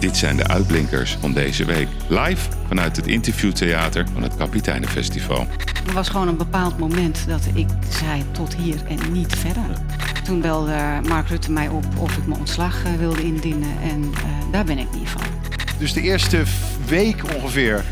[0.00, 1.88] Dit zijn de uitblinkers van deze week.
[2.08, 5.46] Live vanuit het interviewtheater van het Kapiteinenfestival.
[5.86, 9.76] Er was gewoon een bepaald moment dat ik zei tot hier en niet verder.
[10.24, 14.52] Toen belde Mark Rutte mij op of ik mijn ontslag eh, wilde indienen en uh,
[14.52, 15.22] daar ben ik niet van.
[15.78, 16.42] Dus de eerste
[16.86, 17.84] week ongeveer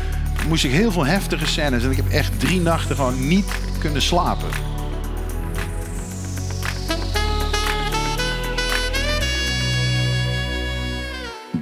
[0.47, 4.01] moest ik heel veel heftige scènes en ik heb echt drie nachten gewoon niet kunnen
[4.01, 4.68] slapen.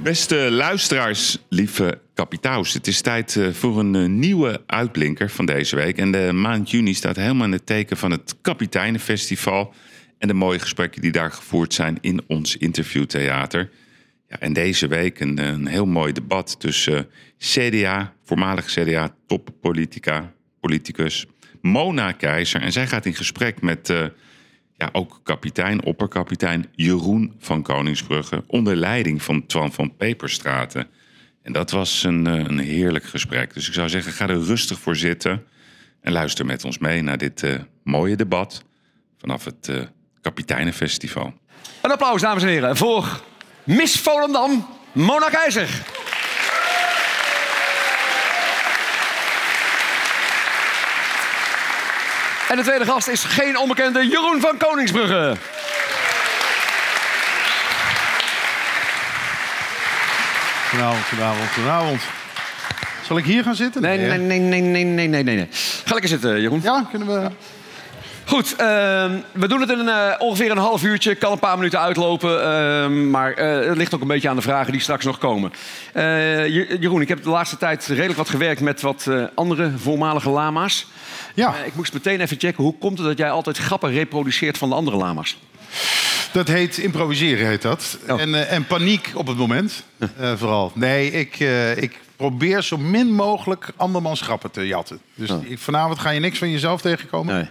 [0.08, 2.72] Beste luisteraars, lieve kapitaals.
[2.72, 5.98] Het is tijd eh, voor een eh, nieuwe uitblinker van deze week.
[5.98, 9.74] En de maand juni staat helemaal in het teken van het Kapiteinenfestival.
[10.18, 13.70] En de mooie gesprekken die daar gevoerd zijn in ons interviewtheater.
[14.28, 21.26] Ja, en deze week een, een heel mooi debat tussen CDA, voormalig CDA toppolitica, politicus,
[21.60, 22.62] Mona Keizer.
[22.62, 23.92] En zij gaat in gesprek met
[24.78, 28.44] ja, ook kapitein, opperkapitein Jeroen van Koningsbrugge.
[28.46, 30.86] Onder leiding van Twan van Peperstraten.
[31.42, 33.54] En dat was een, een heerlijk gesprek.
[33.54, 35.44] Dus ik zou zeggen, ga er rustig voor zitten.
[36.00, 38.64] En luister met ons mee naar dit uh, mooie debat
[39.18, 39.76] vanaf het uh,
[40.20, 41.32] Kapiteinenfestival.
[41.82, 43.22] Een applaus, dames en heren, voor
[43.64, 45.97] Miss Volendam, Mona Keizer.
[52.48, 55.36] En de tweede gast is geen onbekende Jeroen van Koningsbrugge.
[60.68, 62.00] Goedenavond, goedenavond, goedenavond.
[63.06, 63.82] Zal ik hier gaan zitten?
[63.82, 65.48] Nee, nee, nee, nee, nee, nee, nee, nee.
[65.84, 66.60] Ga lekker zitten, Jeroen.
[66.62, 67.30] Ja, kunnen we...
[68.28, 68.58] Goed, uh,
[69.32, 71.14] we doen het in uh, ongeveer een half uurtje.
[71.14, 72.30] Kan een paar minuten uitlopen.
[72.30, 75.52] Uh, maar het ligt ook een beetje aan de vragen die straks nog komen.
[76.80, 80.86] Jeroen, ik heb de laatste tijd redelijk wat gewerkt met wat andere voormalige lama's.
[81.34, 81.54] Ja.
[81.64, 82.64] ik moest meteen even checken.
[82.64, 85.38] Hoe komt het dat jij altijd grappen reproduceert van de andere lama's?
[86.32, 87.98] Dat heet improviseren, heet dat.
[88.08, 88.20] Oh.
[88.20, 89.84] En, en, paniek op het moment,
[90.36, 90.72] vooral.
[90.74, 91.38] Nee, ik,
[91.76, 95.00] ik probeer zo min mogelijk andermans grappen te jatten.
[95.14, 95.44] Dus Oh.
[95.56, 97.34] vanavond ga je niks van jezelf tegenkomen.
[97.34, 97.48] Nee.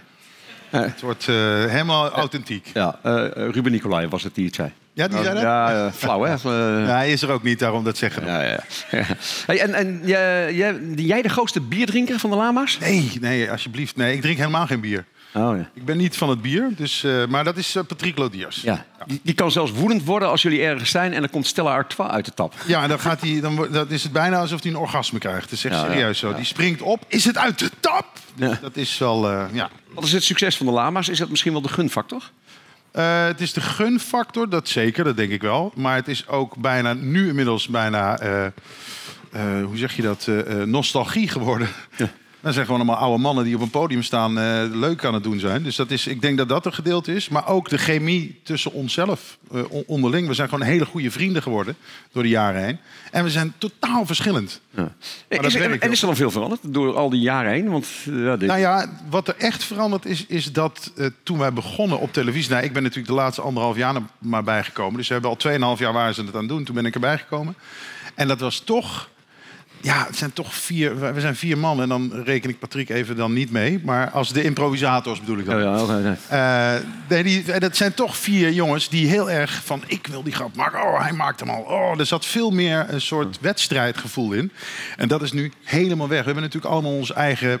[0.70, 2.70] Het wordt uh, helemaal authentiek.
[2.74, 2.98] Ja,
[3.34, 4.72] Ruben Nicolai was het die het zei.
[4.98, 5.42] Ja, die zei dat?
[5.42, 6.32] Ja, uh, flauw hè?
[6.86, 8.26] ja, hij is er ook niet, daarom dat zeggen.
[8.26, 8.60] Ja, ja.
[9.46, 10.54] Hey, en en jij,
[10.96, 12.78] jij de grootste bierdrinker van de lama's?
[12.78, 13.96] Nee, nee, alsjeblieft.
[13.96, 15.04] Nee, ik drink helemaal geen bier.
[15.34, 15.70] Oh, ja.
[15.74, 18.60] Ik ben niet van het bier, dus, uh, maar dat is uh, Patrick Lodiers.
[18.60, 18.84] Ja.
[18.98, 19.04] ja.
[19.06, 22.10] Die, die, kan zelfs woedend worden als jullie ergens zijn en dan komt Stella Artois
[22.10, 22.54] uit de tap.
[22.66, 25.42] Ja, en dan, gaat hij, dan dat is het bijna alsof hij een orgasme krijgt.
[25.42, 26.34] Dat is echt Ja, ja, serieus zo.
[26.34, 27.04] Die springt op.
[27.08, 28.06] Is het uit de tap?
[28.60, 29.70] Dat is wel, uh, ja.
[29.94, 31.08] Wat is het succes van de lama's?
[31.08, 32.30] Is dat misschien wel de gunfactor?
[32.92, 35.72] Uh, het is de gunfactor, dat zeker, dat denk ik wel.
[35.76, 38.46] Maar het is ook bijna, nu inmiddels bijna, uh,
[39.34, 40.28] uh, hoe zeg je dat,
[40.64, 41.68] nostalgie geworden.
[41.96, 42.10] Ja.
[42.40, 44.32] Dat zijn gewoon allemaal oude mannen die op een podium staan
[44.78, 45.62] leuk aan het doen zijn.
[45.62, 47.28] Dus dat is, ik denk dat dat een gedeelte is.
[47.28, 49.38] Maar ook de chemie tussen onszelf
[49.86, 50.28] onderling.
[50.28, 51.76] We zijn gewoon hele goede vrienden geworden
[52.12, 52.78] door de jaren heen.
[53.10, 54.60] En we zijn totaal verschillend.
[54.70, 54.92] Ja.
[55.28, 57.70] Is er, en is er dan veel veranderd door al die jaren heen?
[57.70, 58.48] Want, ja, dit...
[58.48, 62.50] Nou ja, wat er echt veranderd is, is dat uh, toen wij begonnen op televisie...
[62.50, 64.96] Nou, ik ben natuurlijk de laatste anderhalf jaar er maar bijgekomen.
[64.96, 66.64] Dus we hebben al tweeënhalf jaar waren ze het aan het doen.
[66.64, 67.54] Toen ben ik erbij gekomen.
[68.14, 69.08] En dat was toch...
[69.80, 71.14] Ja, het zijn toch vier...
[71.14, 73.80] We zijn vier man en dan reken ik Patrick even dan niet mee.
[73.84, 75.54] Maar als de improvisators bedoel ik dan.
[75.54, 76.16] Oh, ja, okay, nee.
[76.32, 79.82] Uh, nee, die, dat zijn toch vier jongens die heel erg van...
[79.86, 80.82] ik wil die grap maken.
[80.82, 81.62] Oh, hij maakt hem al.
[81.62, 84.52] Oh, er zat veel meer een soort wedstrijdgevoel in.
[84.96, 86.18] En dat is nu helemaal weg.
[86.18, 87.60] We hebben natuurlijk allemaal onze eigen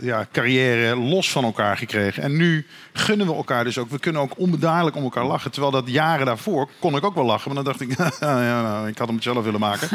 [0.00, 2.22] ja, carrière los van elkaar gekregen.
[2.22, 3.90] En nu gunnen we elkaar dus ook.
[3.90, 5.50] We kunnen ook onbedaarlijk om elkaar lachen.
[5.50, 7.54] Terwijl dat jaren daarvoor kon ik ook wel lachen.
[7.54, 9.88] Maar dan dacht ik, ja, nou, ik had hem het zelf willen maken.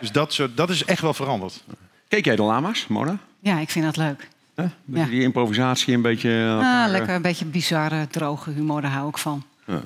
[0.00, 1.62] dus dat, soort, dat is echt wel veranderd.
[2.08, 3.18] Keek jij de lama's, Mona?
[3.40, 4.28] Ja, ik vind dat leuk.
[4.56, 4.66] Huh?
[4.84, 5.04] Ja.
[5.04, 6.46] Die improvisatie een beetje...
[6.46, 6.84] Elkaar...
[6.84, 9.44] Ah, lekker, een beetje bizarre, droge humor, daar hou ik van.
[9.70, 9.80] Ja.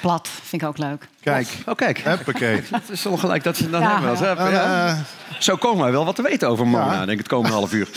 [0.00, 1.08] Plat, vind ik ook leuk.
[1.20, 1.98] Kijk, oh, kijk.
[1.98, 2.62] Huppakee.
[2.70, 4.26] Dat is ongelijk dat ze dan Ja, hebben.
[4.26, 4.50] ja.
[4.50, 4.86] Ja.
[4.86, 5.02] Ja.
[5.38, 6.98] Zo komen wij wel wat te weten over Mona, Ja.
[6.98, 7.88] denk ik, het komende half uur.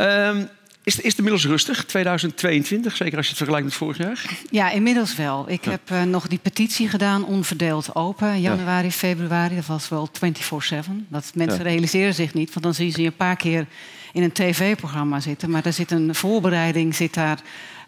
[0.00, 0.48] Um,
[0.82, 4.24] is, is het inmiddels rustig, 2022, zeker als je het vergelijkt met vorig jaar?
[4.50, 5.44] Ja, inmiddels wel.
[5.48, 8.40] Ik heb uh, nog die petitie gedaan, onverdeeld open.
[8.40, 10.12] Januari, februari, dat was wel 24-7.
[11.08, 11.64] Dat mensen Ja.
[11.70, 13.66] realiseren zich niet, want dan zien ze je een paar keer
[14.12, 15.50] in een tv-programma zitten.
[15.50, 17.38] Maar er zit een voorbereiding zit daar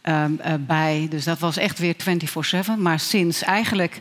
[0.08, 1.06] um, uh, bij.
[1.10, 2.78] Dus dat was echt weer 24-7.
[2.78, 4.00] Maar sinds eigenlijk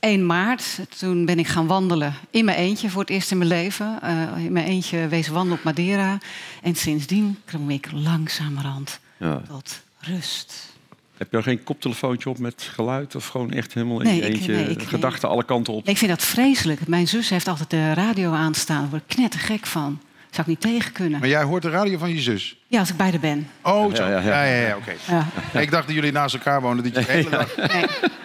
[0.00, 3.50] 1 maart, toen ben ik gaan wandelen in mijn eentje voor het eerst in mijn
[3.50, 3.98] leven.
[4.04, 6.18] Uh, in mijn eentje wezen wandelen op Madeira.
[6.62, 9.42] En sindsdien kom ik langzamerhand Ja.
[9.48, 10.68] tot rust.
[11.16, 13.14] Heb je er geen koptelefoontje op met geluid?
[13.14, 15.88] Of gewoon echt helemaal in Nee, je eentje, nee, ik- gedachten alle kanten op?
[15.88, 16.86] Ik vind dat vreselijk.
[16.86, 18.80] Mijn zus heeft altijd de radio aanstaan.
[18.80, 20.00] Daar word ik knettergek van.
[20.30, 21.20] Zou ik niet tegen kunnen.
[21.20, 22.56] Maar jij hoort de radio van je zus?
[22.66, 23.48] Ja, als ik bij de ben.
[23.62, 24.04] Oh, zo.
[24.04, 24.66] Ja, Ja, ja, ja, ja.
[24.68, 24.92] ja, oké.
[25.52, 25.60] Ja.
[25.60, 26.92] Ik dacht dat jullie naast elkaar woonden.
[26.92, 27.56] Dat je de hele dag...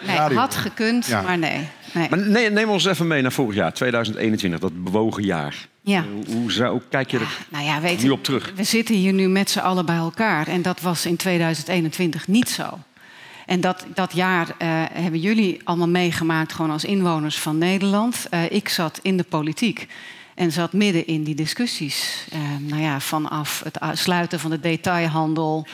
[0.06, 1.22] Nee, had gekund, Ja.
[1.22, 1.68] maar nee.
[1.92, 2.06] nee.
[2.10, 5.66] Maar neem, neem ons even mee naar vorig jaar, 2021, dat bewogen jaar.
[5.80, 6.04] Ja.
[6.12, 8.52] Hoe, hoe, zou- hoe kijk je er Nou ja, weet nu je, op terug?
[8.54, 10.48] we zitten hier nu met z'n allen bij elkaar.
[10.48, 12.78] En dat was in 2021 niet zo.
[13.46, 18.26] En dat, dat jaar eh, hebben jullie allemaal meegemaakt, gewoon als inwoners van Nederland.
[18.30, 19.86] Eh, ik zat in de politiek
[20.36, 22.26] en zat midden in die discussies.
[22.30, 25.66] Eh, nou ja, vanaf het sluiten van de detailhandel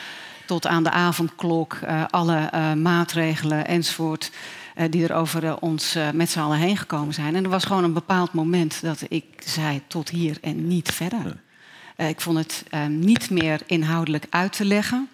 [0.47, 4.31] tot aan de avondklok, eh, alle eh, maatregelen enzovoort.
[4.75, 7.37] eh, die er over eh, ons met z'n allen heen gekomen zijn.
[7.37, 11.41] En er was gewoon een bepaald moment dat ik zei tot hier en niet verder.
[11.97, 15.09] Ik vond het eh, niet meer inhoudelijk uit te leggen.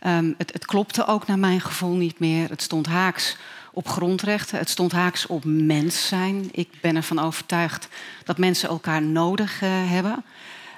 [0.00, 2.48] Ehm, het, het klopte ook naar mijn gevoel niet meer.
[2.48, 3.36] Het stond haaks
[3.76, 4.58] op grondrechten.
[4.58, 6.48] Het stond haaks op mens zijn.
[6.52, 7.88] Ik ben ervan overtuigd
[8.24, 10.24] dat mensen elkaar nodig eh, hebben.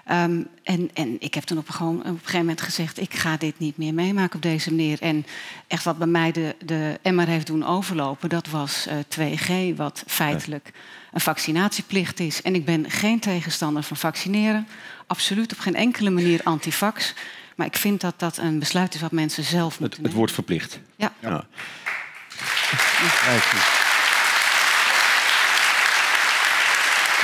[0.05, 3.01] Ehm, en, en ik heb toen op een, gewoon, op een gegeven moment gezegd...
[3.01, 5.03] ik ga dit niet meer meemaken op deze manier.
[5.03, 5.27] En
[5.67, 8.29] echt wat bij mij de, de emmer heeft doen overlopen...
[8.29, 10.73] dat was eh 2G, wat feitelijk
[11.13, 12.43] een vaccinatieplicht is.
[12.43, 14.69] En ik ben geen tegenstander van vaccineren.
[15.07, 17.15] Absoluut op geen enkele manier antivax.
[17.57, 20.33] Maar ik vind dat dat een besluit is wat mensen zelf Het, moeten het wordt
[20.33, 20.81] verplicht.
[20.97, 21.13] Ja.
[21.21, 21.47] Ja.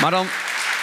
[0.01, 0.27] Maar dan,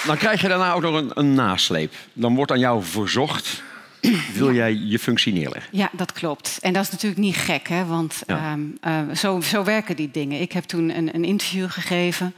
[0.05, 1.93] dan krijg je daarna ook nog een, een nasleep.
[2.13, 3.61] Dan wordt aan jou verzocht,
[4.33, 5.77] wil jij je functie neerleggen?
[5.77, 6.57] Ja, dat klopt.
[6.61, 7.85] En dat is natuurlijk niet gek, hè?
[7.85, 8.37] want Ja.
[8.37, 10.41] ehm, eh, zo, zo werken die dingen.
[10.41, 12.33] Ik heb toen een, een interview gegeven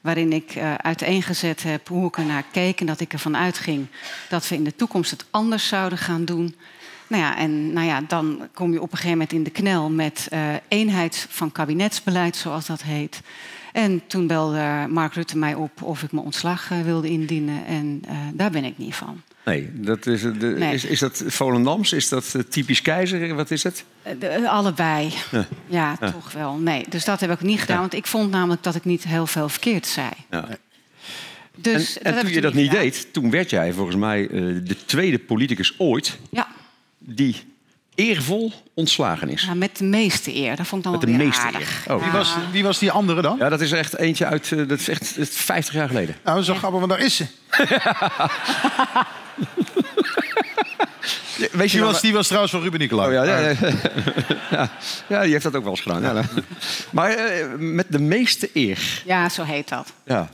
[0.00, 2.80] waarin ik eh, uiteengezet heb hoe ik ernaar keek...
[2.80, 3.86] en dat ik ervan uitging
[4.28, 6.54] dat we in de toekomst het anders zouden gaan doen.
[7.06, 9.90] Nou ja, en nou ja, dan kom je op een gegeven moment in de knel
[9.90, 13.20] met eh, eenheid van kabinetsbeleid, zoals dat heet.
[13.72, 17.66] En toen belde Mark Rutte mij op of ik mijn ontslag eh, wilde indienen.
[17.66, 19.22] En eh, daar ben ik niet van.
[19.44, 20.74] Nee, dat is, de, Nee.
[20.74, 21.92] Is, is dat Volendams?
[21.92, 23.34] Is dat typisch keizer?
[23.34, 23.84] Wat is het?
[24.18, 25.12] De- allebei.
[25.66, 26.54] Ja, toch wel.
[26.54, 27.80] Nee, dus dat heb ik niet gedaan.
[27.80, 30.08] Want ik vond namelijk dat ik niet heel veel verkeerd zei.
[30.30, 30.48] Ja.
[31.54, 32.82] Dus en toen je dat niet gedaan.
[32.82, 34.26] deed, toen werd jij volgens mij
[34.64, 36.48] de tweede politicus ooit Ja,
[37.06, 37.54] die
[37.94, 39.42] eervol ontslagen is.
[39.42, 40.56] ja, met de meeste eer.
[40.56, 41.86] Dat vond ik dan Met de meeste aardig.
[41.86, 41.94] eer.
[41.94, 42.02] Oh.
[42.02, 43.36] Wie was, wie was die andere dan?
[43.38, 46.16] Ja, dat is echt eentje uit, eh, dat is echt dat is 50 jaar geleden.
[46.24, 47.26] Nou, zo grappig, want daar is ze.
[51.52, 53.08] Weet je Die was, die was trouwens van Ruben Nicolai.
[53.08, 53.56] Oh, ja, ja, ja.
[54.50, 54.70] ja,
[55.08, 56.02] ja, die heeft dat ook wel eens gedaan.
[56.02, 56.24] Ja.
[56.90, 59.02] Maar eh, met de meeste eer.
[59.04, 59.92] Ja, zo heet dat.
[60.04, 60.30] Ja.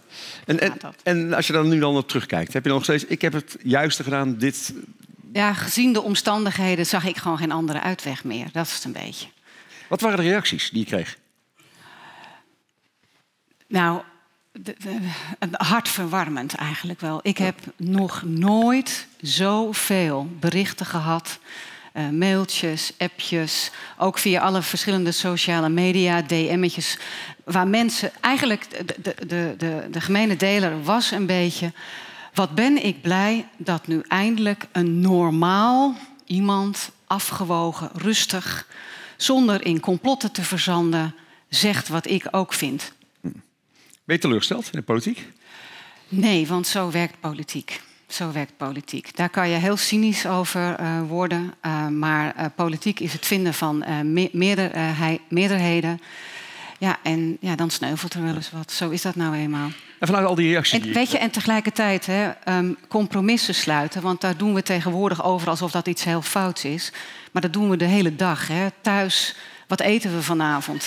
[0.47, 0.73] En, en,
[1.03, 3.05] en als je dan nu dan op terugkijkt, heb je dan nog steeds...
[3.05, 4.73] Ik heb het juiste gedaan, dit...
[5.33, 8.49] Ja, gezien de omstandigheden zag ik gewoon geen andere uitweg meer.
[8.53, 9.27] Dat is het een beetje.
[9.89, 11.19] Wat waren de reacties die je kreeg?
[13.69, 14.03] Nou,
[14.53, 14.99] de- de-
[15.39, 17.21] een hartverwarmend eigenlijk wel.
[17.23, 21.39] Ik heb nog nooit zoveel berichten gehad.
[21.93, 26.99] eh, mailtjes, appjes, ook via alle verschillende sociale media, DM'tjes.
[27.45, 31.73] Waar mensen eigenlijk, de, de, de, de, de gemene deler was een beetje.
[32.35, 38.67] Wat ben ik blij dat nu eindelijk een normaal iemand, afgewogen, rustig,
[39.17, 41.15] zonder in complotten te verzanden,
[41.49, 42.93] zegt wat ik ook vind.
[44.05, 45.29] Ben je teleurgesteld in de politiek?
[46.09, 47.81] Nee, want zo werkt politiek.
[48.09, 49.17] Zo werkt politiek.
[49.17, 51.55] Daar kan je heel cynisch over eh, worden.
[51.61, 53.85] eh, maar eh, politiek is het vinden van
[55.29, 56.01] meerderheden.
[56.83, 58.73] Ja, en ja, dan sneuvelt er wel eens wat.
[58.73, 59.71] Zo is dat nou eenmaal.
[59.99, 60.81] En vanuit al die reacties...
[60.81, 64.03] die En, weet je, en tegelijkertijd hè, ehm, compromissen sluiten.
[64.03, 66.93] Want daar doen we tegenwoordig over alsof dat iets heel fouts is.
[67.33, 68.49] Maar dat doen we de hele dag.
[68.49, 68.67] Hè.
[68.81, 69.37] Thuis,
[69.67, 70.87] wat eten we vanavond?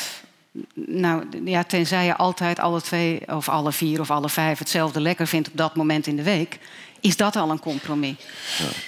[0.73, 5.27] Nou, ja, tenzij je altijd alle twee of alle vier of alle vijf hetzelfde lekker
[5.27, 6.59] vindt op dat moment in de week,
[6.99, 8.15] is dat al een compromis.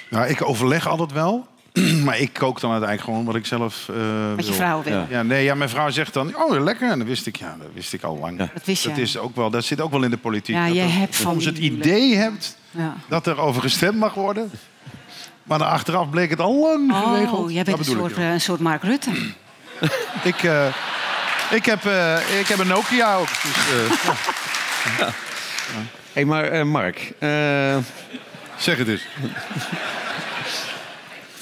[0.10, 1.48] Nou, ik overleg altijd wel.
[2.06, 3.96] Maar ik kook dan uiteindelijk gewoon wat ik zelf eh
[4.36, 4.54] Wat je wil.
[4.54, 4.94] vrouw wil.
[4.94, 5.06] Ja.
[5.10, 6.90] Ja, nee, ja, mijn vrouw zegt dan, oh, lekker.
[6.92, 8.40] En dat wist ik, ja, dat wist ik al lang.
[8.40, 8.50] Ja.
[8.54, 8.90] Dat wist je.
[8.90, 10.56] Dat, is ook wel, dat zit ook wel in de politiek.
[10.56, 12.96] Ja, dat je er hebt soms het idee hebt Ja.
[13.08, 14.52] dat er over gestemd mag worden.
[15.44, 17.40] Maar dan achteraf bleek het al lang geregeld.
[17.46, 19.10] Oh, jij bent een soort, ik, eh, een soort Mark Rutte.
[20.24, 20.66] ik, eh,
[21.52, 23.28] ik, heb, eh, ik heb een Nokia ook.
[23.28, 24.12] Dus, eh,
[25.00, 25.12] ja,
[26.14, 27.78] Hé, maar eh, Mark, eh,
[28.58, 29.08] zeg het eens.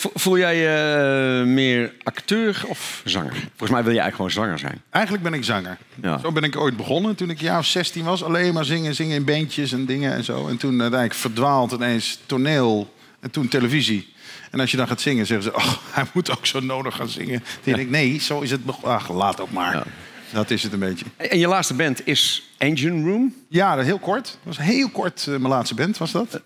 [0.05, 3.31] Vo- voel jij je eh, meer acteur of zanger?
[3.33, 4.81] Volgens mij wil je eigenlijk gewoon zanger zijn.
[4.89, 5.77] Eigenlijk ben ik zanger.
[6.01, 6.17] Ja.
[6.19, 8.23] Zo ben ik ooit begonnen toen ik jaar of 16 was.
[8.23, 10.47] Alleen maar zingen, zingen in bandjes en dingen en zo.
[10.47, 14.13] En toen uiteindelijk verdwaald ineens toneel en toen televisie.
[14.51, 15.55] En als je dan gaat zingen, zeggen ze...
[15.55, 17.39] Oh, hij moet ook zo nodig gaan zingen.
[17.39, 18.65] Dan denk ik, nee, zo is het...
[18.65, 19.73] beg- Ach, laat ook maar.
[19.73, 19.83] Ja.
[20.31, 21.05] Dat is het een beetje.
[21.17, 23.33] En je laatste band is Engine Room.
[23.49, 24.23] Ja, heel kort.
[24.25, 26.39] Dat was heel kort, eh, mijn laatste band was dat.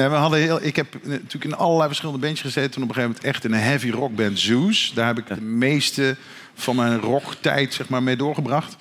[0.00, 2.70] Ja, we hadden heel, ik heb natuurlijk in allerlei verschillende bandjes gezeten.
[2.70, 4.92] Toen op een gegeven moment echt in een heavy rock band Zeus.
[4.94, 6.16] Daar heb ik de meeste
[6.54, 8.76] van mijn rocktijd zeg maar, mee doorgebracht.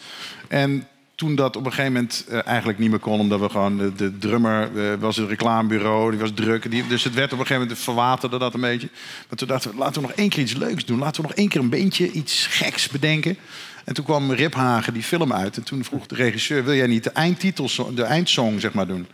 [0.48, 3.20] En toen dat op een gegeven moment eh, eigenlijk niet meer kon...
[3.20, 3.78] omdat we gewoon...
[3.78, 6.72] De, de drummer eh, was een reclamebureau, die was druk.
[6.72, 7.84] Die, dus het werd op een gegeven moment...
[7.84, 8.90] verwaterde dat een beetje.
[9.28, 11.00] Maar toen dachten we, laten we nog één keer iets leuks doen.
[11.00, 13.38] Laten we nog één keer een beentje iets geks bedenken.
[13.86, 15.58] En toen kwam Riphagen die film uit.
[15.58, 16.64] En toen vroeg de regisseur...
[16.64, 19.08] wil jij niet de eindtitel, de eindsong zeg maar doen?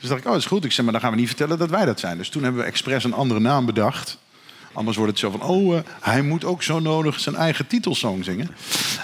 [0.00, 0.64] Dus dacht ik, oh, dat is goed.
[0.64, 2.18] Ik zei, maar dan gaan we niet vertellen dat wij dat zijn.
[2.18, 4.18] Dus toen hebben we expres een andere naam bedacht.
[4.72, 8.24] Anders wordt het zo van, oh, eh, hij moet ook zo nodig zijn eigen titelsong
[8.24, 8.48] zingen.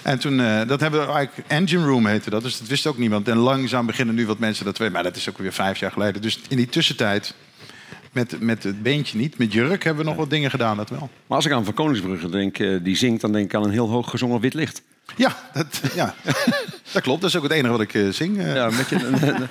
[0.03, 2.99] En toen, eh, dat hebben we eigenlijk, Engine Room heette dat, dus dat wist ook
[2.99, 3.29] niemand.
[3.29, 5.91] En langzaam beginnen nu wat mensen dat weten, maar dat is ook weer vijf jaar
[5.91, 6.23] geleden.
[6.23, 7.35] Dus in die tussentijd,
[8.13, 11.11] met, met het beentje niet, met Jurk hebben we nog wat dingen gedaan, dat wel.
[11.27, 13.71] Maar als ik aan Van Koningsbrugge denk, eh, die zingt, dan denk ik aan een
[13.71, 14.83] heel hoog gezongen wit licht.
[15.17, 16.15] Ja, dat, ja.
[16.93, 17.21] dat klopt.
[17.21, 18.37] Dat is ook het enige wat ik uh, zing.
[18.39, 18.55] Uh.
[18.55, 19.49] Ja, een beetje, een, een,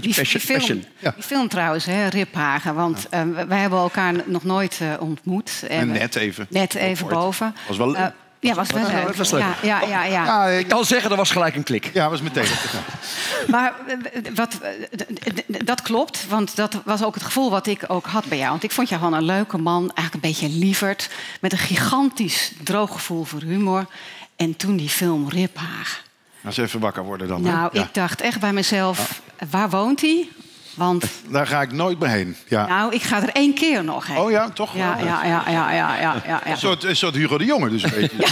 [0.00, 0.24] Die, passion.
[0.24, 0.84] die film, passion.
[0.98, 1.10] Ja.
[1.14, 2.74] die film trouwens, hè, Riphagen.
[2.74, 5.64] Want eh, wij hebben elkaar nog nooit eh, ontmoet.
[5.68, 6.46] En net even.
[6.48, 7.18] Net even Kort.
[7.18, 7.54] boven.
[7.68, 7.96] Was wel.
[7.96, 8.06] Eh,
[8.40, 9.06] ja, was wel Ja, leuk.
[9.06, 9.40] het was leuk.
[9.40, 10.24] Ja, ja, ja, ja.
[10.24, 11.90] Ja, Ik kan zeggen, er was gelijk een klik.
[11.92, 12.46] ja, was meteen.
[13.48, 13.96] Maar eh,
[14.34, 18.38] wat, eh, dat klopt, want dat was ook het gevoel wat ik ook had bij
[18.38, 18.50] jou.
[18.50, 21.10] Want ik vond jou gewoon een leuke man, eigenlijk een beetje lieverd...
[21.40, 23.86] met een gigantisch droog gevoel voor humor.
[24.42, 26.02] En toen die film Riphagen.
[26.44, 27.42] Als even wakker worden dan.
[27.42, 27.82] Nou, Ja.
[27.82, 29.20] ik dacht echt bij mezelf,
[29.50, 30.28] waar woont hij?
[30.74, 32.36] Want, Daar ga ik nooit meer heen.
[32.48, 32.66] Ja.
[32.66, 34.16] nou, ik ga er één keer nog heen.
[34.16, 34.76] Oh ja, toch?
[34.76, 36.46] Ja, ja, ja, ja, ja, ja, ja, ja.
[36.46, 38.26] Een soort, een soort Hugo de Jonge dus een beetje.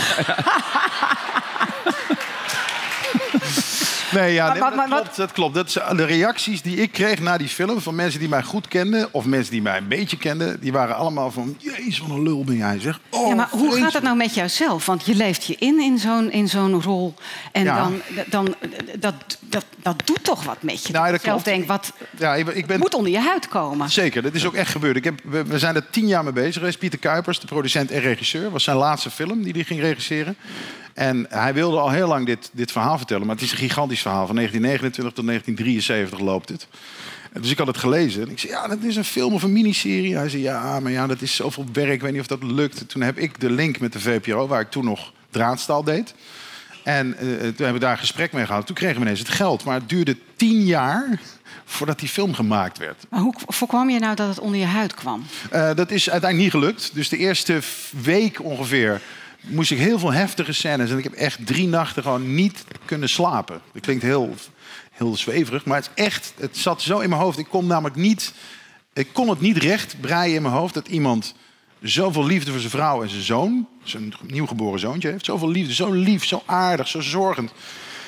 [4.12, 5.55] Nee, ja, nee, Maar- maar- dat, klopt, dat klopt.
[5.55, 8.69] Dat is- de reacties die ik kreeg na die film van mensen die mij goed
[8.69, 9.09] kenden...
[9.11, 10.61] of mensen die mij een beetje kenden...
[10.61, 11.57] die waren allemaal van...
[11.59, 13.00] Jezus, wat een lul ben jij, zeg.
[13.11, 14.87] Oh, Ja, maar hoe gaat het nou met jouzelf?
[14.87, 17.14] Want je leeft je in in zo'n, in zo'n rol.
[17.52, 17.76] En Ja.
[17.76, 18.55] dan, dan
[18.99, 20.93] dat, dat, dat doet toch wat met je.
[20.93, 22.79] Nou, Dat zelf denkt, wat Ja, ik, ben- ik ben...
[22.79, 23.90] moet onder je huid komen?
[23.90, 24.97] Zeker, dat is ook echt gebeurd.
[24.97, 26.79] Ik heb, we, we zijn er tien jaar mee bezig geweest.
[26.79, 30.37] Pieter Kuipers, de producent en regisseur, was zijn laatste film die hij ging regisseren.
[30.95, 34.01] En hij wilde al heel lang dit, dit verhaal vertellen, maar het is een gigantisch
[34.01, 34.27] verhaal.
[34.27, 36.67] Van 1929 tot 1973 loopt het.
[37.41, 38.23] Dus ik had het gelezen.
[38.23, 40.17] En ik zei, ja, dat is een film of een miniserie.
[40.17, 41.93] Hij zei, ja, maar ja, dat is zoveel werk.
[41.93, 42.89] Ik weet niet of dat lukt.
[42.89, 46.15] Toen heb ik de link met de VPRO, waar ik toen nog draadstaal deed.
[46.85, 48.67] En eh, toen hebben we daar een gesprek mee gehad.
[48.67, 49.65] Toen kregen we ineens het geld.
[49.65, 51.21] Maar het duurde tien jaar
[51.65, 53.07] voordat die film gemaakt werd.
[53.09, 55.25] Maar hoe voorkwam je nou dat het onder je huid kwam?
[55.51, 56.91] Eh, dat is uiteindelijk niet gelukt.
[56.95, 57.59] Dus de eerste
[58.03, 59.01] week ongeveer
[59.41, 60.91] moest ik heel veel heftige scènes.
[60.91, 63.61] En ik heb echt drie nachten gewoon niet kunnen slapen.
[63.73, 64.35] Dat klinkt heel,
[64.91, 66.33] heel zweverig, maar het is echt.
[66.37, 67.39] Het zat zo in mijn hoofd.
[67.39, 68.33] Ik kon namelijk niet.
[68.93, 71.35] Ik kon het niet recht breien in mijn hoofd dat iemand
[71.83, 75.93] zoveel liefde voor zijn vrouw en zijn zoon, zijn nieuwgeboren zoontje heeft, zoveel liefde, zo
[75.93, 77.53] lief, zo aardig, zo zorgend.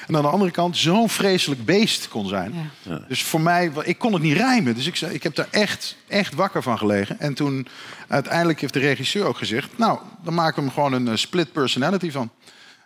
[0.06, 2.71] En aan de andere kant zo'n vreselijk beest kon zijn.
[3.09, 4.75] Dus voor mij, ik kon het niet rijmen.
[4.75, 7.21] Dus ik, zei, ik heb daar echt, echt wakker van gelegen.
[7.21, 7.66] En toen
[8.09, 9.78] uiteindelijk heeft de regisseur ook gezegd...
[9.78, 12.30] nou, dan maken we hem gewoon een eh, split personality van.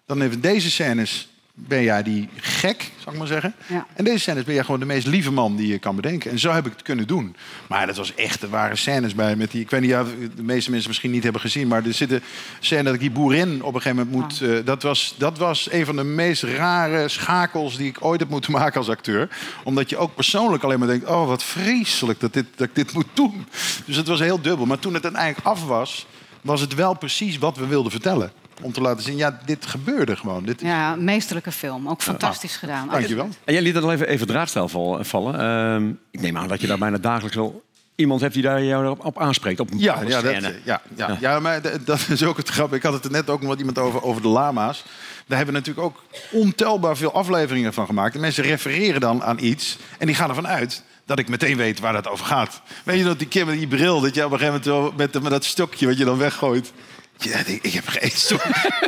[0.07, 3.55] Dan even deze scènes ben jij die gek, zal ik maar zeggen.
[3.67, 3.87] Ja.
[3.95, 6.31] En deze scènes ben jij gewoon de meest lieve man die je kan bedenken.
[6.31, 7.37] En zo heb ik het kunnen doen.
[7.69, 9.61] Maar dat was echt, er waren scènes bij met die...
[9.61, 9.91] Ik weet niet,
[10.37, 11.69] de meeste mensen misschien niet hebben gezien...
[11.69, 12.23] maar er zit een
[12.61, 14.51] scène dat ik die boerin op een gegeven moment moet...
[14.51, 18.29] eh, dat, was, dat was een van de meest rare schakels die ik ooit heb
[18.29, 19.29] moeten maken als acteur.
[19.65, 21.09] Omdat je ook persoonlijk alleen maar denkt...
[21.09, 23.47] oh, wat vreselijk dat, dit, dat ik dit moet doen.
[23.85, 24.67] Dus het was heel dubbel.
[24.67, 26.07] Maar toen het uiteindelijk af was...
[26.41, 28.33] was het wel precies wat we wilden vertellen.
[28.63, 30.45] Om te laten zien, ja, dit gebeurde gewoon.
[30.45, 30.69] Dit is...
[30.69, 31.89] Ja, meesterlijke film.
[31.89, 32.89] Ook fantastisch gedaan.
[32.89, 33.29] Dankjewel.
[33.45, 34.69] En jij liet het al even, even draadstijl
[35.01, 35.41] vallen.
[35.41, 37.65] Ehm, ik neem aan dat je daar bijna dagelijks wel
[37.97, 39.61] iemand hebt die daar jou op, op aanspreekt.
[39.61, 41.17] Op een Ja, ja, dat, eh, ja, ja.
[41.21, 41.41] ja.
[41.41, 42.75] maar dat is ook het grap.
[42.75, 44.85] Ik had het er net ook nog met iemand over, over de lama's.
[45.27, 48.15] Daar hebben we natuurlijk ook ontelbaar veel afleveringen van gemaakt.
[48.15, 51.81] En mensen refereren dan aan iets en die gaan ervan uit dat ik meteen weet
[51.81, 52.61] waar dat over gaat.
[52.85, 54.93] Weet je dat die keer met die bril, dat je op een gegeven moment wel
[54.97, 56.73] met, met dat stokje wat je dan weggooit.
[57.19, 58.11] Ja, ik, ik heb geen.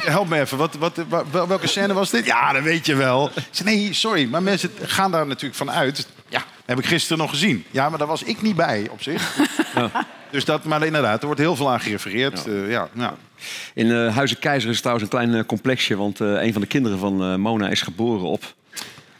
[0.13, 2.25] Help me even, wat, wat, wa- welke scène was dit?
[2.27, 3.31] Ja, dat weet je wel.
[3.51, 6.07] Zei, nee, sorry, maar mensen gaan daar natuurlijk van uit.
[6.29, 7.65] Ja, heb ik gisteren nog gezien.
[7.71, 9.37] Ja, maar daar was ik niet bij op zich.
[10.31, 12.45] Dus dat, maar inderdaad, er wordt heel veel aan gerefereerd.
[12.47, 12.53] Ja.
[12.53, 13.15] ja, ja.
[13.75, 15.97] In eh, Huizen Keizer is trouwens een klein eh, complexje.
[15.97, 18.55] Want eh, een van de kinderen van eh, Mona is geboren op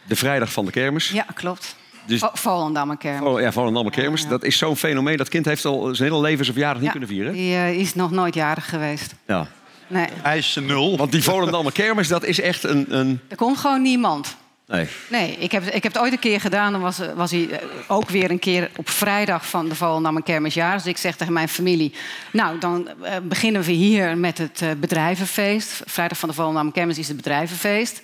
[0.07, 1.09] de vrijdag van de kermis.
[1.09, 1.75] Ja, klopt.
[2.09, 2.29] Dus-.
[2.33, 3.29] Volendam een kermis.
[3.29, 4.19] Oh, ja, Volendam kermis.
[4.21, 4.31] Ja, ja.
[4.31, 5.17] Dat is zo'n fenomeen.
[5.17, 7.33] Dat kind heeft al zijn hele leven zijn verjaardag niet kunnen vieren.
[7.33, 9.15] Die eh, is nog nooit jarig geweest.
[9.27, 9.47] Ja.
[9.87, 10.07] Nee.
[10.23, 10.97] IJs nul.
[10.97, 12.85] Want die Volendammer kermis, dat is echt een...
[12.97, 13.19] een...
[13.27, 14.37] Er komt gewoon niemand.
[14.69, 14.87] Nee.
[15.09, 16.71] Nee, ik heb, ik heb het ooit een keer gedaan.
[16.71, 20.77] Dan was, was hij eh, ook weer een keer op vrijdag van de Volendam kermisjaar.
[20.77, 21.93] Dus ik zeg tegen mijn familie...
[22.31, 25.81] nou, dan eh, beginnen we hier met het eh, bedrijvenfeest.
[25.85, 28.01] Vrijdag van de Volendam kermis is het bedrijvenfeest.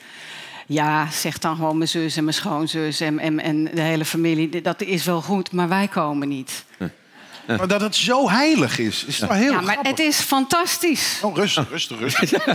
[0.65, 4.61] Ja, zeg dan gewoon mijn zus en mijn schoonzus en, en, en de hele familie.
[4.61, 6.65] Dat is wel goed, maar wij komen niet.
[7.47, 9.87] Maar dat het zo heilig is, is toch heel ja, maar grappig.
[9.89, 11.19] het is fantastisch.
[11.21, 12.45] Oh, rustig, rustig, rustig.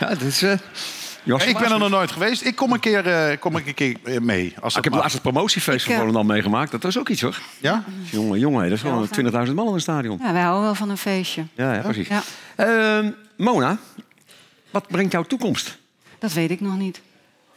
[0.00, 0.42] Ja, dat is...
[0.42, 0.52] eh
[1.24, 2.44] ik ben er nog nooit geweest.
[2.44, 4.54] Ik kom een keer, eh, kom ik een keer eh, mee.
[4.60, 6.70] Als Ik dat heb laatst het promotiefeest Ik, van Volendam meegemaakt.
[6.70, 7.40] Dat was ook iets, hoor.
[7.58, 7.84] Ja?
[8.10, 9.08] Jongen, jongen, dat is gewoon
[9.48, 10.18] 20.000 man in een stadion.
[10.22, 11.44] Ja, wij houden wel van een feestje.
[11.54, 12.08] Ja, ja precies.
[12.08, 12.22] Ja,
[12.56, 13.78] Ehm, Mona,
[14.70, 15.78] wat brengt jouw toekomst?
[16.22, 17.00] Dat weet ik nog niet.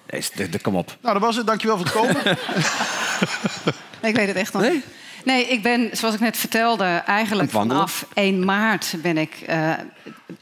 [0.10, 0.98] Nee, kom op.
[1.02, 1.48] Nou, dat was het.
[1.48, 2.22] Dankjewel voor het komen.
[4.02, 4.72] Nee, ik weet het echt nog Nee?
[4.72, 4.86] niet.
[5.24, 9.72] Nee, ik ben, zoals ik net vertelde, eigenlijk vanaf 1 maart ben ik eh,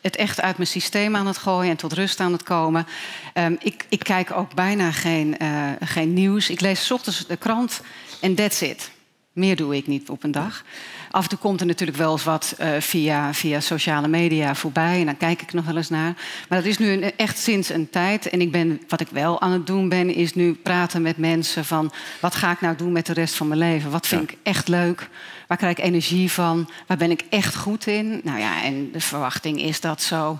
[0.01, 2.87] het echt uit mijn systeem aan het gooien en tot rust aan het komen.
[3.33, 5.49] Ehm, ik, ik kijk ook bijna geen, eh,
[5.79, 6.49] geen nieuws.
[6.49, 7.81] Ik lees 's ochtends de krant
[8.21, 8.91] en that's it.
[9.33, 10.63] Meer doe ik niet op een dag.
[11.11, 14.99] Af en toe komt er natuurlijk wel eens wat eh, via, via sociale media voorbij.
[14.99, 16.13] En dan kijk ik nog wel eens naar.
[16.49, 18.29] Maar dat is nu een, echt sinds een tijd.
[18.29, 21.65] En ik ben, wat ik wel aan het doen ben, is nu praten met mensen
[21.65, 21.91] van...
[22.19, 23.91] wat ga ik nou doen met de rest van mijn leven?
[23.91, 25.09] Wat vind ik echt leuk?
[25.47, 26.69] Waar krijg ik energie van?
[26.87, 28.21] Waar ben ik echt goed in?
[28.23, 30.39] Nou ja, en de verwachting is dat zo...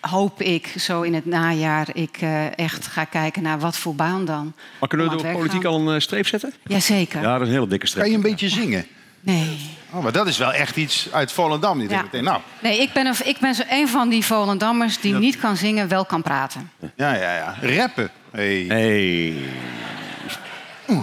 [0.00, 4.24] Hoop ik zo in het najaar ik eh, echt ga kijken naar wat voor baan
[4.24, 4.52] dan.
[4.80, 5.72] Maar kunnen we werk politiek gaan.
[5.72, 6.52] al een eh, streep zetten?
[6.66, 7.20] Jazeker.
[7.22, 8.02] Ja, dat is een hele dikke streep.
[8.02, 8.86] Kan je een beetje zingen?
[9.20, 9.70] Nee.
[9.90, 11.78] Oh, maar dat is wel echt iets uit Volendam.
[11.78, 12.02] Die Ja.
[12.02, 15.36] meteen, nou, Nee, ik ben, een, ik ben zo een van die Volendammers die niet
[15.38, 16.70] kan zingen, wel kan praten.
[16.96, 17.56] ja, ja, ja.
[17.76, 18.10] Rappen.
[18.30, 19.34] Hey.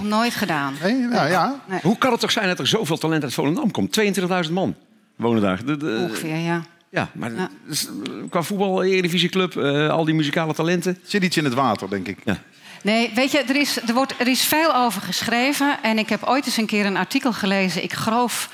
[0.02, 0.74] Nooit gedaan.
[0.78, 1.60] Hey, nou ja.
[1.68, 4.00] Nee, Hoe kan het toch zijn dat er zoveel talent uit Volendam komt?
[4.48, 4.76] 22.000 man
[5.16, 5.66] wonen daar.
[5.66, 6.62] De- de- ongeveer, ja.
[6.96, 7.50] Ja, maar Ja.
[7.68, 7.88] dus,
[8.30, 10.98] qua voetbal, Eredivisieclub, eh al die muzikale talenten.
[11.04, 12.18] Zit iets in het water, denk ik.
[12.24, 12.38] Ja.
[12.84, 15.78] Nee, weet je, er is, er, wordt, er is veel over geschreven.
[15.84, 17.84] En ik heb ooit eens een keer een artikel gelezen.
[17.84, 18.50] Ik geloof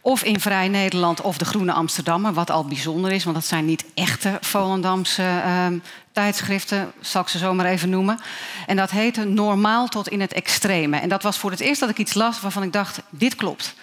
[0.00, 2.32] of in Vrij Nederland of de Groene Amsterdammer.
[2.32, 5.78] Wat al bijzonder is, want dat zijn niet echte Volendamse ehm,
[6.12, 6.92] tijdschriften.
[7.00, 8.18] Zal ik ze zo maar even noemen.
[8.66, 10.96] En dat heette Normaal tot in het extreme.
[10.96, 13.74] En dat was voor het eerst dat ik iets las waarvan ik dacht, dit klopt.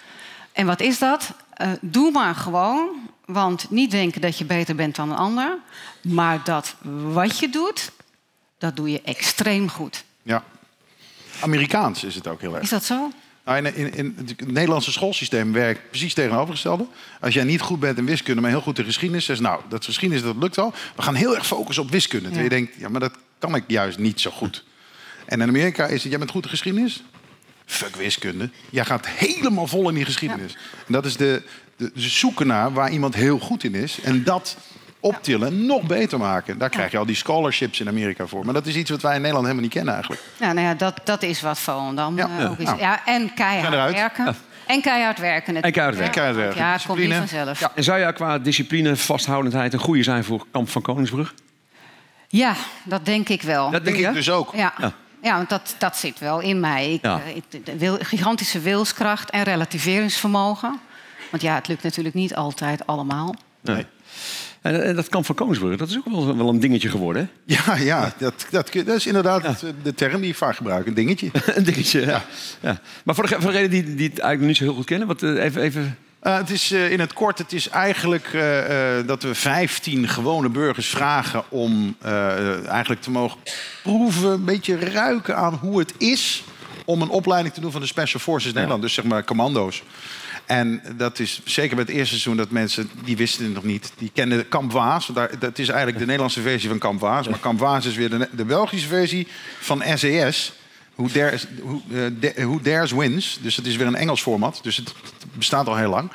[0.52, 1.32] En wat is dat?
[1.58, 2.88] Eh, doe maar gewoon.
[3.24, 5.58] Want niet denken dat je beter bent dan een ander.
[6.02, 6.74] Maar dat
[7.12, 7.92] wat je doet,
[8.58, 10.04] dat doe je extreem goed.
[10.22, 10.44] Ja.
[11.40, 12.68] Amerikaans is het ook heel Is erg.
[12.68, 13.10] dat zo?
[13.44, 16.86] Nou, in, in, in het Nederlandse schoolsysteem werkt precies tegenovergestelde.
[17.20, 19.24] Als jij niet goed bent in wiskunde, maar heel goed in geschiedenis...
[19.24, 20.72] zegt nou, dat geschiedenis dat lukt al.
[20.96, 22.24] We gaan heel erg focussen op wiskunde.
[22.24, 24.64] Terwijl je denkt, ja, maar dat kan ik juist niet zo goed.
[25.26, 27.02] En in Amerika is het, jij bent goed in geschiedenis?
[27.68, 28.50] Fuck wiskunde.
[28.70, 30.56] Jij gaat helemaal vol in die geschiedenis.
[30.86, 31.42] En dat is de,
[31.76, 34.00] de, de zoeken naar waar iemand heel goed in is.
[34.00, 34.56] En dat
[35.00, 36.58] optillen, nog beter maken.
[36.58, 38.44] Daar krijg je al die scholarships in Amerika voor.
[38.44, 40.22] Maar dat is iets wat wij in Nederland helemaal niet kennen eigenlijk.
[40.36, 42.28] Ja, nou ja, dat, dat is wat Volendam Ja.
[42.38, 42.64] eh, ook is.
[42.64, 42.78] Nou.
[42.78, 43.94] Ja, en keihard eruit.
[43.94, 44.36] werken.
[44.66, 45.64] En keihard werken natuurlijk.
[45.66, 46.14] En keihard werken.
[46.14, 46.60] En keihard werken.
[46.64, 47.36] Ja, het komt niet Discipline.
[47.44, 47.60] vanzelf.
[47.60, 47.66] Ja.
[47.66, 47.76] Ja.
[47.76, 51.34] En zou jij qua discipline, vasthoudendheid een goede zijn voor Kamp van Koningsbrug?
[52.84, 53.70] dat denk ik wel.
[53.70, 54.54] Dat Denk ik dus ook.
[54.54, 54.72] Ja.
[54.78, 54.92] Ja.
[55.22, 55.36] Ja.
[55.36, 56.92] want dat, dat zit wel in mij.
[56.92, 57.20] Ik, Ja.
[57.26, 60.78] eh, ik- wil, gigantische wilskracht en relativeringsvermogen.
[61.30, 63.34] Want ja, het lukt natuurlijk niet altijd allemaal.
[63.60, 63.86] Nee.
[64.62, 67.30] En, en dat Kamp van Koningsbrug, dat is ook wel, wel een dingetje geworden.
[67.46, 67.56] hè?
[67.64, 70.86] Ja, ja dat, dat, dat is inderdaad de term die ik vaak gebruik.
[70.86, 71.30] Een dingetje.
[71.56, 72.24] een dingetje, ja.
[72.60, 72.80] ja.
[73.04, 75.22] Maar voor, de, voor degenen die, die het eigenlijk niet zo heel goed kennen, wat,
[75.22, 78.52] eh, even, even Eh, het is eh, in het kort, het is eigenlijk eh,
[79.06, 81.96] dat we 15 gewone burgers vragen om
[82.66, 83.38] eigenlijk te mogen
[83.82, 86.44] proeven, een beetje ruiken aan hoe het is
[86.84, 88.82] om een opleiding te doen van de Special Forces Nederland.
[88.82, 89.82] Dus zeg maar commando's.
[90.46, 93.92] En dat is zeker bij het eerste seizoen dat mensen, die wisten het nog niet.
[93.98, 95.06] Die kenden Kamp Waas.
[95.06, 97.28] Daar, dat is eigenlijk de Nederlandse versie van Kamp Waas.
[97.28, 99.26] Maar Kamp Waas is weer de, de Belgische versie
[99.60, 100.52] van SES.
[100.94, 103.38] Who dares, who, eh, da- who dares wins.
[103.42, 104.60] Dus het is weer een Engels format.
[104.62, 104.92] Dus het
[105.38, 106.10] bestaat al heel lang.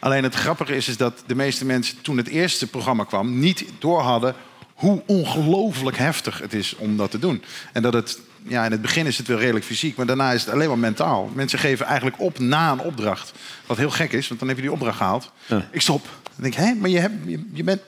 [0.00, 3.38] Alleen het grappige is, is dat de meeste mensen toen het eerste programma kwam...
[3.38, 4.34] niet doorhadden
[4.74, 7.42] hoe ongelooflijk heftig het is om dat te doen.
[7.72, 10.44] En dat het, ja, in het begin is het wel redelijk fysiek, maar daarna is
[10.44, 11.30] het alleen maar mentaal.
[11.34, 13.32] Mensen geven eigenlijk op na een opdracht.
[13.66, 15.32] Wat heel gek is, want dan heb je die opdracht gehaald.
[15.46, 15.68] Ja.
[15.70, 16.02] Ik stop.
[16.22, 17.80] Dan denk ik, hé, maar je, hebt, je, je bent...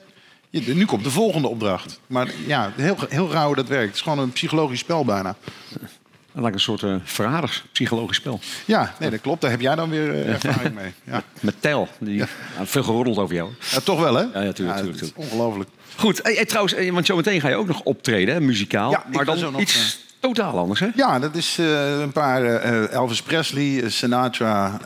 [0.49, 1.99] je- nu komt de volgende opdracht.
[2.07, 3.85] Maar ja, heel, heel rauw dat werkt.
[3.87, 5.35] Het is gewoon een psychologisch spel bijna.
[6.33, 8.39] Dat lijkt een soort uh, verraders, psychologisch spel.
[8.65, 9.41] Ja, nee, dat klopt.
[9.41, 10.93] Daar heb jij dan weer eh, ervaring mee.
[11.03, 11.23] Ja.
[11.39, 12.27] Met Tel, die ja.
[12.63, 13.49] veel geroddeld over jou.
[13.71, 14.21] ja, toch wel, hè?
[14.33, 15.69] Ja, ja, tuurlijk, tuurlijk, Ongelooflijk.
[15.95, 18.91] Goed, hey, hey, trouwens, eh, want zometeen ga je ook nog optreden, hè, muzikaal.
[18.91, 20.87] Ja, maar ga dan nog, iets totaal anders, hè?
[20.95, 21.57] Ja, dat is
[22.01, 22.43] een paar
[22.85, 24.79] Elvis Presley, Sinatra,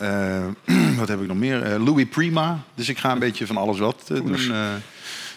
[0.98, 1.78] wat heb ik nog meer?
[1.78, 2.58] Louis Prima.
[2.74, 4.38] Dus ik ga een beetje van alles wat doen.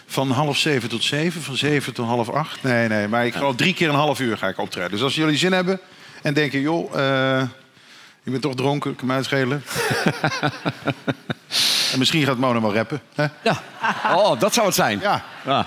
[0.06, 2.62] van half zeven tot zeven, van zeven tot half acht.
[2.62, 4.90] Nee, nee, maar ik geloof drie keer een half uur ga ik optreden.
[4.90, 5.80] Dus als jullie zin hebben
[6.22, 7.42] en denken, joh, eh
[8.24, 9.62] je bent toch dronken, kan mij uitschelen.
[11.92, 13.00] en misschien gaat Mona wel rappen.
[13.14, 13.26] Hè?
[13.42, 13.62] Ja.
[14.14, 15.00] Oh, dat zou het zijn.
[15.00, 15.24] Ja.
[15.46, 15.66] Ja.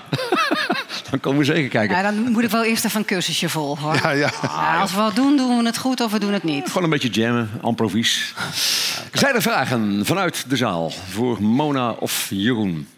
[1.10, 1.96] Dan komen we zeker kijken.
[1.96, 3.94] Ja, dan moet ik wel eerst even een cursusje volgen hoor.
[3.94, 4.30] Ja, ja.
[4.42, 6.66] Ja, als we wat doen, doen we het goed of we doen het niet.
[6.66, 8.34] Gewoon een beetje jammen, improvies.
[9.12, 12.88] Zijn er vragen vanuit de zaal voor Mona of Jeroen?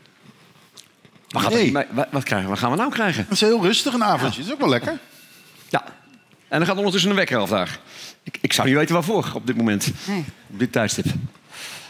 [1.29, 1.87] Wat, gaat er- Nee.
[2.11, 3.23] wat krijgen, wat gaan we nou krijgen?
[3.23, 4.39] Het is heel rustig een avondje.
[4.41, 4.99] Dat is ook wel lekker.
[5.69, 5.85] Ja.
[6.49, 7.79] En dan gaat ondertussen een wekker af daar.
[8.23, 9.93] Ik, ik zou niet weten waarvoor op dit moment.
[10.07, 10.25] Nee.
[10.53, 11.07] Op dit tijdstip.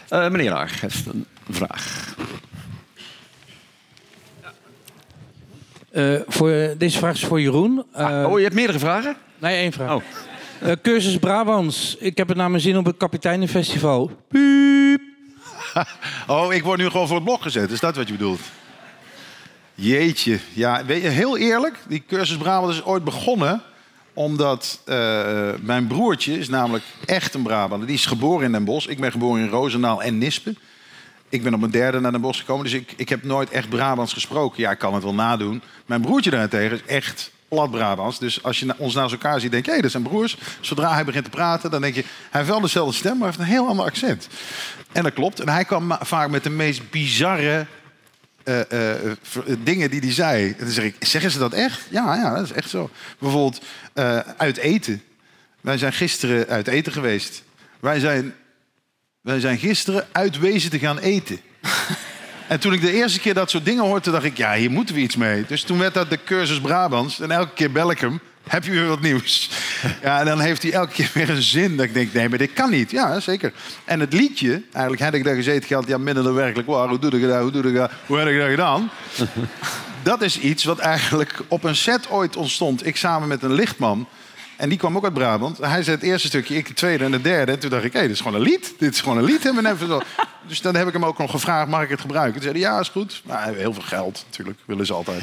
[0.09, 2.15] Eh, meneer Laar heeft een vraag.
[5.91, 7.85] Eh, voor, deze vraag is voor Jeroen.
[7.93, 9.15] Eh, oh, je hebt meerdere vragen?
[9.37, 9.91] Nee, één vraag.
[9.91, 10.03] Oh.
[10.59, 11.95] Eh, cursus Brabants.
[11.99, 14.11] Ik heb het naar mijn zin op het Kapiteinenfestival.
[14.27, 15.01] Piep.
[16.27, 17.71] Oh, ik word nu gewoon voor het blok gezet.
[17.71, 18.39] Is dat wat je bedoelt?
[19.75, 20.39] Jeetje.
[20.53, 21.75] Ja, weet je, heel eerlijk.
[21.87, 23.61] Die cursus Brabant is ooit begonnen
[24.19, 27.87] omdat eh, mijn broertje is namelijk echt een Brabander.
[27.87, 28.87] Die is geboren in Den Bosch.
[28.87, 30.57] Ik ben geboren in Roosendaal en Nispen.
[31.29, 32.63] Ik ben op mijn derde naar Den Bosch gekomen.
[32.63, 34.61] Dus ik, ik heb nooit echt Brabants gesproken.
[34.61, 35.61] Ja, ik kan het wel nadoen.
[35.85, 38.19] Mijn broertje daarentegen is echt plat Brabants.
[38.19, 39.71] Dus als je ons naast elkaar ziet, denk je...
[39.71, 40.37] hé, dat zijn broers.
[40.59, 42.03] Zodra hij begint te praten, dan denk je...
[42.03, 44.27] hij heeft wel dezelfde stem, maar heeft een heel ander accent.
[44.91, 45.39] En dat klopt.
[45.39, 47.65] En hij kwam vaak met de meest bizarre
[48.49, 49.17] eh, eh,
[49.63, 50.47] dingen die hij zei.
[50.47, 51.81] En dan zeg ik, zeggen ze dat echt?
[51.89, 52.89] Ja, ja, dat is echt zo.
[53.19, 53.61] Bijvoorbeeld
[53.93, 55.03] eh, uit eten.
[55.61, 57.43] Wij zijn gisteren uit eten geweest.
[57.79, 58.35] Wij zijn,
[59.21, 61.39] wij zijn gisteren uit wezen te gaan eten.
[62.47, 64.95] En toen ik de eerste keer dat soort dingen hoorde, dacht ik, ja, hier moeten
[64.95, 65.45] we iets mee.
[65.47, 67.19] Dus toen werd dat de cursus Brabants.
[67.19, 68.19] En elke keer bel ik hem.
[68.49, 69.49] Heb je weer wat nieuws?
[70.03, 71.77] Ja, en dan heeft hij elke keer weer een zin.
[71.77, 72.91] Dat ik denk, nee, maar dit kan niet.
[72.91, 73.53] Ja, zeker.
[73.85, 75.87] En het liedje, eigenlijk had ik daar gezeten gehad.
[75.87, 76.87] Ja, minder dan werkelijk waar.
[76.87, 77.41] Hoe doe ik dat?
[77.41, 77.91] Hoe doe ik dat?
[78.05, 78.89] Hoe heb ik dat gedaan?
[80.03, 82.85] dat is iets wat eigenlijk op een set ooit ontstond.
[82.85, 84.07] Ik samen met een lichtman.
[84.59, 85.57] En die kwam ook uit Brabant.
[85.57, 87.51] Hij zei het eerste stukje, ik het tweede en het derde.
[87.51, 88.73] En toen dacht ik, hé, dit is gewoon een lied.
[88.77, 89.43] Dit is gewoon een lied.
[89.43, 90.01] hebben net zo.
[90.47, 92.33] Dus dan heb ik hem ook nog gevraagd, mag ik het gebruiken?
[92.33, 93.21] Toen zei hij, ja, is goed.
[93.25, 94.59] Maar heel veel geld, natuurlijk.
[94.65, 95.21] Willen ze altijd.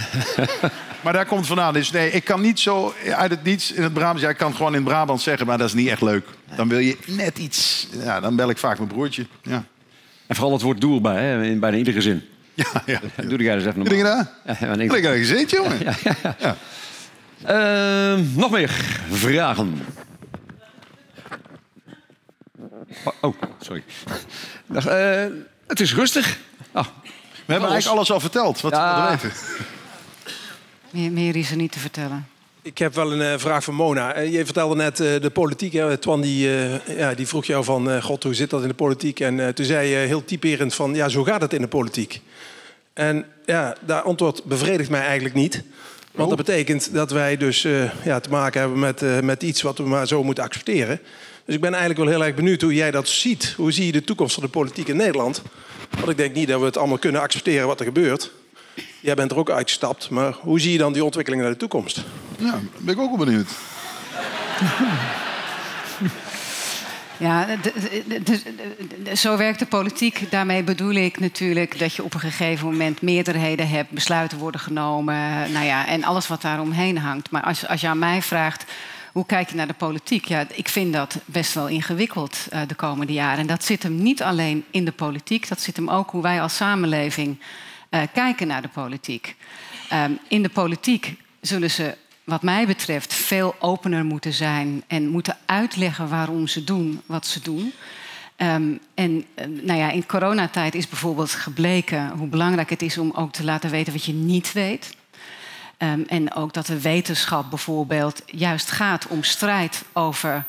[1.05, 1.72] maar daar komt het vandaan.
[1.72, 4.20] Dus nee, ik kan niet zo uit het niets in het Brabant...
[4.20, 6.27] Ja, ik kan gewoon in het Brabant zeggen, maar dat is niet echt leuk.
[6.57, 7.88] Dan wil je net iets...
[8.03, 9.27] Ja, dan bel ik vaak mijn broertje.
[9.42, 9.64] Ja,
[10.27, 12.22] En vooral het woord doel bij, hè, in bijna iedere zin.
[12.55, 13.01] ja, ja.
[13.27, 14.27] Doe jij dus even Doe je normaal.
[14.46, 14.57] dat?
[14.61, 15.79] Ja, ik- Ik heb gezeten, jongen.
[16.38, 16.57] Ja.
[17.44, 18.68] Ehm, nog meer
[19.11, 19.87] vragen.
[23.05, 23.83] Oh, Oh, sorry.
[24.66, 25.25] Dag, eh,
[25.66, 26.38] het is rustig.
[26.72, 26.85] Ah,
[27.46, 29.05] We hebben eigenlijk alles al verteld, wat Ja.
[29.11, 29.38] we weten.
[30.90, 32.27] Meer, meer is er niet te vertellen.
[32.62, 34.12] Ik heb wel een eh, vraag voor Mona.
[34.12, 35.72] Eh, je vertelde net eh, de politiek.
[35.72, 35.96] Hè?
[35.96, 37.90] Twan die, eh, ja, die vroeg jou van...
[37.90, 39.20] eh, God, hoe zit dat in de politiek?
[39.20, 40.94] En eh, toen zei je heel typerend van...
[40.94, 42.20] Ja, zo gaat het in de politiek.
[42.92, 45.62] En ja, dat antwoord bevredigt mij eigenlijk niet.
[46.17, 49.63] Want dat betekent dat wij dus eh, ja, te maken hebben met, eh, met iets...
[49.63, 51.01] wat we maar zo moeten accepteren.
[51.45, 53.55] Dus ik ben eigenlijk wel heel erg benieuwd hoe jij dat ziet.
[53.57, 55.43] Hoe zie je de toekomst van de politiek in Nederland?
[55.91, 58.31] Want ik denk niet dat we het allemaal kunnen accepteren wat er gebeurt.
[59.01, 60.11] Jij bent er ook uitgestapt.
[60.11, 62.05] Maar hoe zie je dan die ontwikkeling naar de toekomst?
[62.39, 63.49] Ja, ben ik ook wel benieuwd.
[67.19, 67.47] Ja,
[68.25, 70.31] de- zo werkt de politiek.
[70.31, 75.53] Daarmee bedoel ik natuurlijk dat je op een gegeven moment meerderheden hebt, besluiten worden genomen,
[75.53, 77.31] nou ja, en alles wat daaromheen hangt.
[77.31, 78.65] Maar als, als je aan mij vraagt,
[79.13, 80.25] hoe kijk je naar de politiek?
[80.25, 83.39] Ja, ik vind dat best wel ingewikkeld eh, de komende jaren.
[83.39, 86.43] En dat zit hem niet alleen in de politiek, dat zit hem ook hoe wij
[86.43, 87.39] als samenleving
[87.89, 89.37] eh, kijken naar de politiek.
[89.89, 95.37] Ehm, in de politiek zullen ze, wat mij betreft, veel opener moeten zijn en moeten
[95.45, 97.73] uitleggen waarom ze doen wat ze doen.
[98.37, 103.12] Ehm, en eh, nou ja, in coronatijd is bijvoorbeeld gebleken hoe belangrijk het is om
[103.15, 104.97] ook te laten weten wat je niet weet.
[105.77, 110.45] Ehm, en ook dat de wetenschap bijvoorbeeld juist gaat om strijd over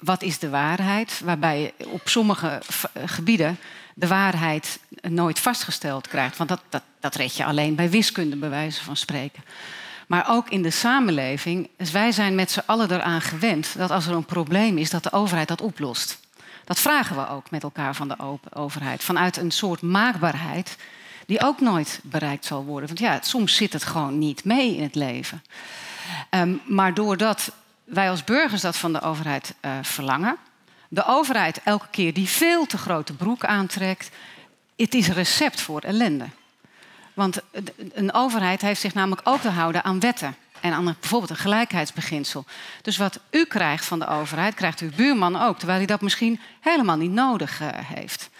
[0.00, 2.62] wat is de waarheid, waarbij op sommige
[2.92, 3.58] eh, gebieden
[3.94, 6.36] de waarheid nooit vastgesteld krijgt.
[6.36, 9.42] Want dat, dat, dat red je alleen bij wiskunde, bij wijze van spreken.
[10.10, 14.06] Maar ook in de samenleving, dus wij zijn met z'n allen eraan gewend dat als
[14.06, 16.20] er een probleem is, dat de overheid dat oplost.
[16.64, 19.04] Dat vragen we ook met elkaar van de overheid.
[19.04, 20.76] Vanuit een soort maakbaarheid
[21.26, 22.86] die ook nooit bereikt zal worden.
[22.86, 25.42] Want ja, soms zit het gewoon niet mee in het leven.
[26.30, 27.52] Ehm, maar doordat
[27.84, 30.36] wij als burgers dat van de overheid eh, verlangen,
[30.88, 34.10] de overheid elke keer die veel te grote broek aantrekt,
[34.76, 36.26] het is recept voor ellende.
[37.14, 37.40] Want
[37.92, 40.36] een overheid heeft zich namelijk ook te houden aan wetten.
[40.60, 42.44] En aan bijvoorbeeld een gelijkheidsbeginsel.
[42.82, 45.56] Dus wat u krijgt van de overheid, krijgt uw buurman ook.
[45.56, 48.30] Terwijl hij dat misschien helemaal niet nodig eh, heeft.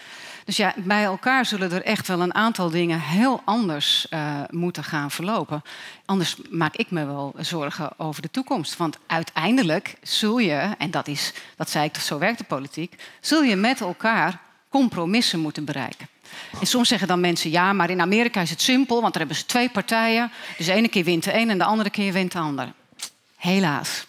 [0.45, 4.83] Dus ja, bij elkaar zullen er echt wel een aantal dingen heel anders eh, moeten
[4.83, 5.61] gaan verlopen.
[6.05, 8.77] Anders maak ik me wel zorgen over de toekomst.
[8.77, 13.43] Want uiteindelijk zul je, en dat, is, dat zei ik, zo werkt de politiek, zul
[13.43, 16.07] je met elkaar compromissen moeten bereiken.
[16.59, 19.39] En soms zeggen dan mensen, ja, maar in Amerika is het simpel, want daar hebben
[19.39, 20.31] ze twee partijen.
[20.57, 22.73] Dus de ene keer wint de een en de andere keer wint de ander.
[23.37, 24.05] Helaas.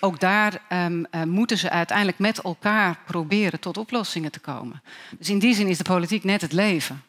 [0.00, 4.82] Ook daar um, uh, moeten ze uiteindelijk met elkaar proberen tot oplossingen te komen.
[5.18, 7.02] Dus in die zin is de politiek net het leven.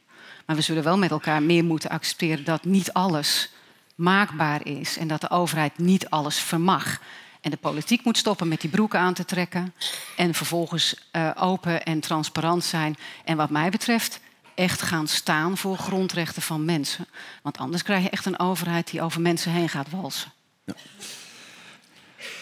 [0.45, 3.51] Maar we zullen wel met elkaar meer moeten accepteren dat niet alles
[3.95, 6.99] maakbaar is en dat de overheid niet alles vermag.
[7.41, 9.73] En de politiek moet stoppen met die broeken aan te trekken
[10.15, 12.97] en vervolgens uh, open en transparant zijn.
[13.25, 14.19] En wat mij betreft
[14.59, 17.07] echt gaan staan voor grondrechten van mensen.
[17.41, 20.31] Want anders krijg je echt een overheid die over mensen heen gaat walsen.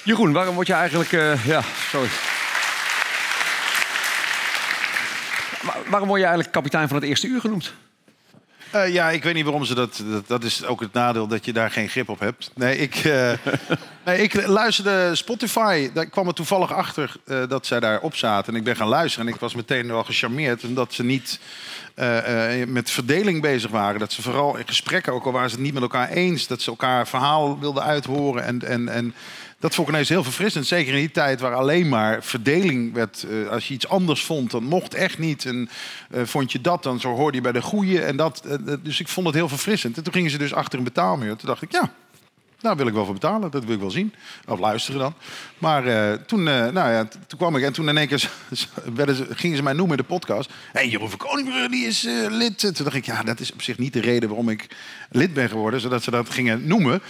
[0.04, 1.12] Jeroen, waarom word je eigenlijk.
[1.12, 2.10] Uh, ja, sorry.
[5.90, 7.74] Waarom word je eigenlijk kapitein van het eerste uur genoemd?
[8.76, 10.44] Uh, ja, ik weet niet waarom ze dat, dat, dat.
[10.44, 12.52] is ook het nadeel dat je daar geen grip op hebt.
[12.56, 13.32] Nee, ik, uh,
[14.06, 15.90] nee, ik luisterde Spotify.
[15.94, 18.54] Daar kwam er toevallig achter uh, dat zij daar op zaten.
[18.54, 19.28] En ik ben gaan luisteren.
[19.28, 20.64] En ik was meteen wel gecharmeerd.
[20.64, 21.40] Omdat ze niet
[22.68, 24.00] met verdeling bezig waren.
[24.00, 26.48] Dat ze vooral in gesprekken, ook al waren ze het niet met elkaar eens.
[26.48, 28.44] Dat ze elkaar verhaal wilden uithoren.
[28.44, 29.14] En, en, en
[29.60, 30.68] dat vond ik ineens heel verfrissend.
[30.68, 33.26] Zeker in die tijd waar alleen maar verdeling werd.
[33.30, 35.46] Uh, als je iets anders vond, dan mocht echt niet.
[35.46, 35.70] En
[36.12, 38.02] uh, vond je dat, dan zo hoorde je bij de goeie.
[38.02, 39.98] En dat, uh, dus ik vond het heel verfrissend.
[39.98, 41.36] En toen gingen ze dus achter een betaalmuur.
[41.36, 41.92] Toen dacht ik, ja,
[42.60, 43.52] daar wil ik wel voor betalen.
[43.52, 44.14] Dat wil ik wel zien.
[44.48, 45.14] Of luisteren dan.
[45.58, 45.84] Maar
[46.26, 48.20] toen, nou ja, toen kwam ik en toen in één keer
[48.52, 50.50] ze, gingen ze mij noemen in de podcast.
[50.50, 52.60] Hé, hey, Jeroen van die is lid.
[52.60, 54.68] Toen dacht ik, ja, dat is op zich niet de reden waarom ik
[55.10, 55.80] lid ben geworden.
[55.80, 57.02] Zodat ze dat gingen noemen.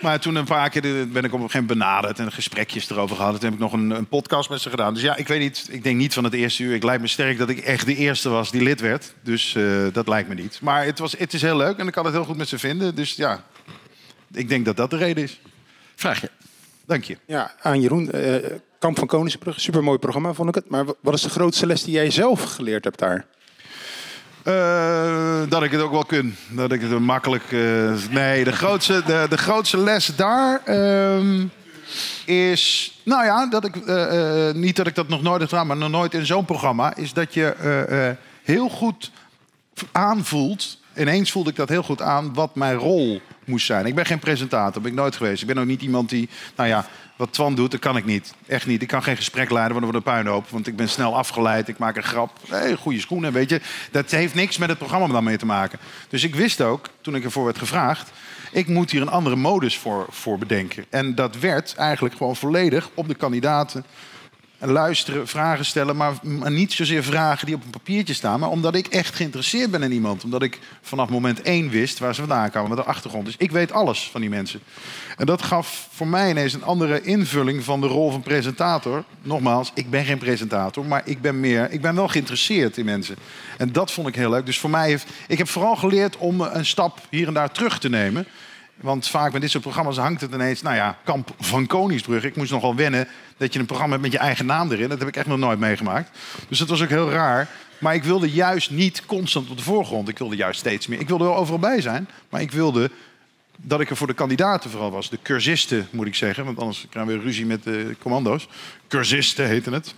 [0.00, 3.16] Maar toen een paar keer ben ik op een gegeven moment benaderd en gesprekjes erover
[3.16, 3.34] gehad.
[3.34, 4.94] Toen heb ik nog een, een, podcast met ze gedaan.
[4.94, 5.68] Dus ja, ik weet niet.
[5.70, 6.74] Ik denk niet van het eerste uur.
[6.74, 9.14] Ik lijkt me sterk dat ik echt de eerste was die lid werd.
[9.22, 10.58] Dus uh, dat lijkt me niet.
[10.62, 12.58] Maar het, was, het is heel leuk en ik kan het heel goed met ze
[12.58, 12.94] vinden.
[12.94, 13.44] Dus ja,
[14.32, 15.40] ik denk dat dat de reden is.
[15.94, 16.30] Vraag je.
[16.86, 17.18] Dank je.
[17.26, 18.10] Ja, aan Jeroen.
[18.14, 18.36] Uh,
[18.78, 20.68] Kamp van Koningsbrug, supermooi programma vond ik het.
[20.68, 23.26] Maar wat is de grootste les die jij zelf geleerd hebt daar?
[24.44, 26.36] Uh, dat ik het ook wel kun.
[26.48, 27.50] Dat ik het makkelijk.
[27.50, 31.44] Uh, nee, de grootste, de, de grootste les daar uh,
[32.24, 32.92] is.
[33.04, 35.90] Nou ja, dat ik, uh, niet dat ik dat nog nooit heb gedaan, maar nog
[35.90, 36.96] nooit in zo'n programma.
[36.96, 39.10] Is dat je heel goed
[39.92, 40.78] aanvoelt.
[40.96, 43.86] Ineens voelde ik dat heel goed aan wat mijn rol moest zijn.
[43.86, 45.40] Ik ben geen presentator, ben ik nooit geweest.
[45.40, 46.28] Ik ben ook niet iemand die.
[46.56, 46.86] Nou ja,
[47.18, 48.34] wat Twan doet, dat kan ik niet.
[48.46, 48.82] Echt niet.
[48.82, 50.48] Ik kan geen gesprek leiden, want dan wordt een puinhoop.
[50.48, 52.38] Want ik ben snel afgeleid, ik maak een grap.
[52.48, 53.60] Hey, goede schoenen, weet je.
[53.90, 55.78] Dat heeft niks met het programma dan mee te maken.
[56.08, 58.10] Dus ik wist ook, toen ik ervoor werd gevraagd...
[58.52, 60.84] ik moet hier een andere modus voor, voor bedenken.
[60.90, 63.84] En dat werd eigenlijk gewoon volledig op de kandidaten
[64.58, 66.12] luisteren, vragen stellen, maar,
[66.50, 69.92] niet zozeer vragen die op een papiertje staan, maar omdat ik echt geïnteresseerd ben in
[69.92, 70.24] iemand.
[70.24, 73.24] Omdat ik vanaf moment één wist waar ze vandaan kwamen, met de achtergrond.
[73.24, 74.60] Dus ik weet alles van die mensen.
[75.16, 79.04] En dat gaf voor mij ineens een andere invulling van de rol van presentator.
[79.22, 83.16] Nogmaals, ik ben geen presentator, maar ik ben, meer, ik ben wel geïnteresseerd in mensen.
[83.56, 84.46] En dat vond ik heel leuk.
[84.46, 87.78] Dus voor mij heeft, ik heb vooral geleerd om een stap hier en daar terug
[87.78, 88.26] te nemen.
[88.80, 92.24] Want vaak met dit soort programma's hangt het ineens, nou ja, Kamp van Koningsbrug.
[92.24, 94.88] Ik moest nogal wennen dat je een programma hebt met je eigen naam erin.
[94.88, 96.18] Dat heb ik echt nog nooit meegemaakt.
[96.48, 97.48] Dus dat was ook heel raar.
[97.78, 100.08] Maar ik wilde juist niet constant op de voorgrond.
[100.08, 101.00] Ik wilde juist steeds meer.
[101.00, 102.08] Ik wilde wel overal bij zijn.
[102.28, 102.90] Maar ik wilde
[103.56, 105.10] dat ik er voor de kandidaten vooral was.
[105.10, 106.44] De cursisten, moet ik zeggen.
[106.44, 108.48] Want anders krijgen we ruzie met de commando's.
[108.88, 109.94] Cursisten heten het.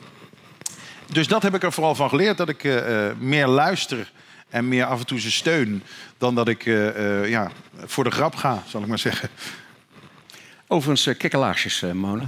[1.07, 2.37] Dus dat heb ik er vooral van geleerd.
[2.37, 4.11] Dat ik uh, meer luister
[4.49, 5.83] en meer af en toe ze steun
[6.19, 7.51] dan dat ik uh, ja,
[7.85, 9.29] voor de grap ga, zal ik maar zeggen.
[10.73, 12.25] Overigens, uh, kikkelaarsjes, Mona.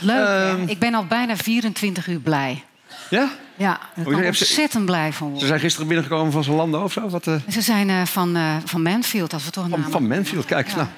[0.00, 2.64] Leuk, uh, ik ben al bijna 24 uur blij.
[3.10, 3.30] Ja?
[3.56, 5.40] Ja, ben ik ontzettend blij van worden.
[5.40, 7.08] Ze zijn gisteren binnengekomen van Zalando of zo?
[7.08, 10.68] Wat, Ze zijn van, van Manfield, als we toch een van, naam Van Manfield, kijk.
[10.68, 10.88] Ja.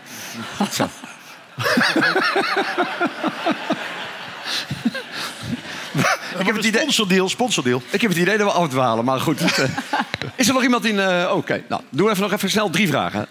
[0.58, 0.70] Nou.
[0.70, 0.88] Zo.
[6.38, 6.80] ik heb het idee...
[6.80, 7.82] Sponsordeal, sponsordeal.
[7.90, 9.40] Ik heb het idee dat we afdwalen, maar goed.
[10.36, 10.94] Is er nog iemand in...
[10.94, 11.64] Uh, Oké, okay.
[11.68, 13.26] nou, doen we even nog even snel drie vragen.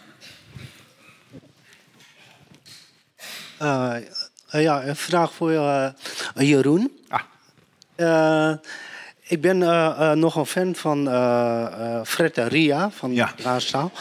[3.61, 3.93] Uh,
[4.55, 5.51] uh, ja, een vraag voor
[6.35, 6.91] Jeroen.
[7.07, 8.53] Ah.
[9.27, 9.57] ik ben
[10.19, 11.05] nog een fan van
[12.05, 13.33] Fred en Ria van ja.
[13.37, 13.91] Raaszaal.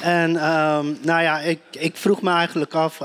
[0.00, 2.98] En ehm, nou ja, ik, ik vroeg me eigenlijk af...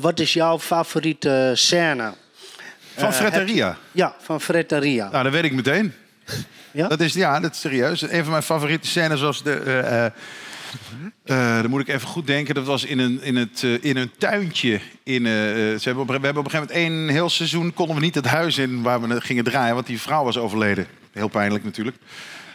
[0.00, 2.12] wat is jouw favoriete scène?
[2.96, 3.76] Van Fred en Ria?
[3.92, 5.08] Ja, van Fred en Ria.
[5.10, 5.94] Nou, dat weet ik meteen.
[6.70, 6.88] Ja?
[6.88, 8.02] Dat is, ja, dat is serieus.
[8.02, 9.62] Een van mijn favoriete scènes was de...
[9.66, 10.20] Uh,
[11.24, 12.54] uh, dan moet ik even goed denken.
[12.54, 14.80] Dat was in een, in het, uh, in een tuintje.
[15.02, 17.74] In, ze hebben we hebben op een gegeven moment één heel seizoen...
[17.74, 19.74] konden we niet het huis in waar we gingen draaien...
[19.74, 20.86] want die vrouw was overleden.
[21.12, 21.96] Heel pijnlijk natuurlijk.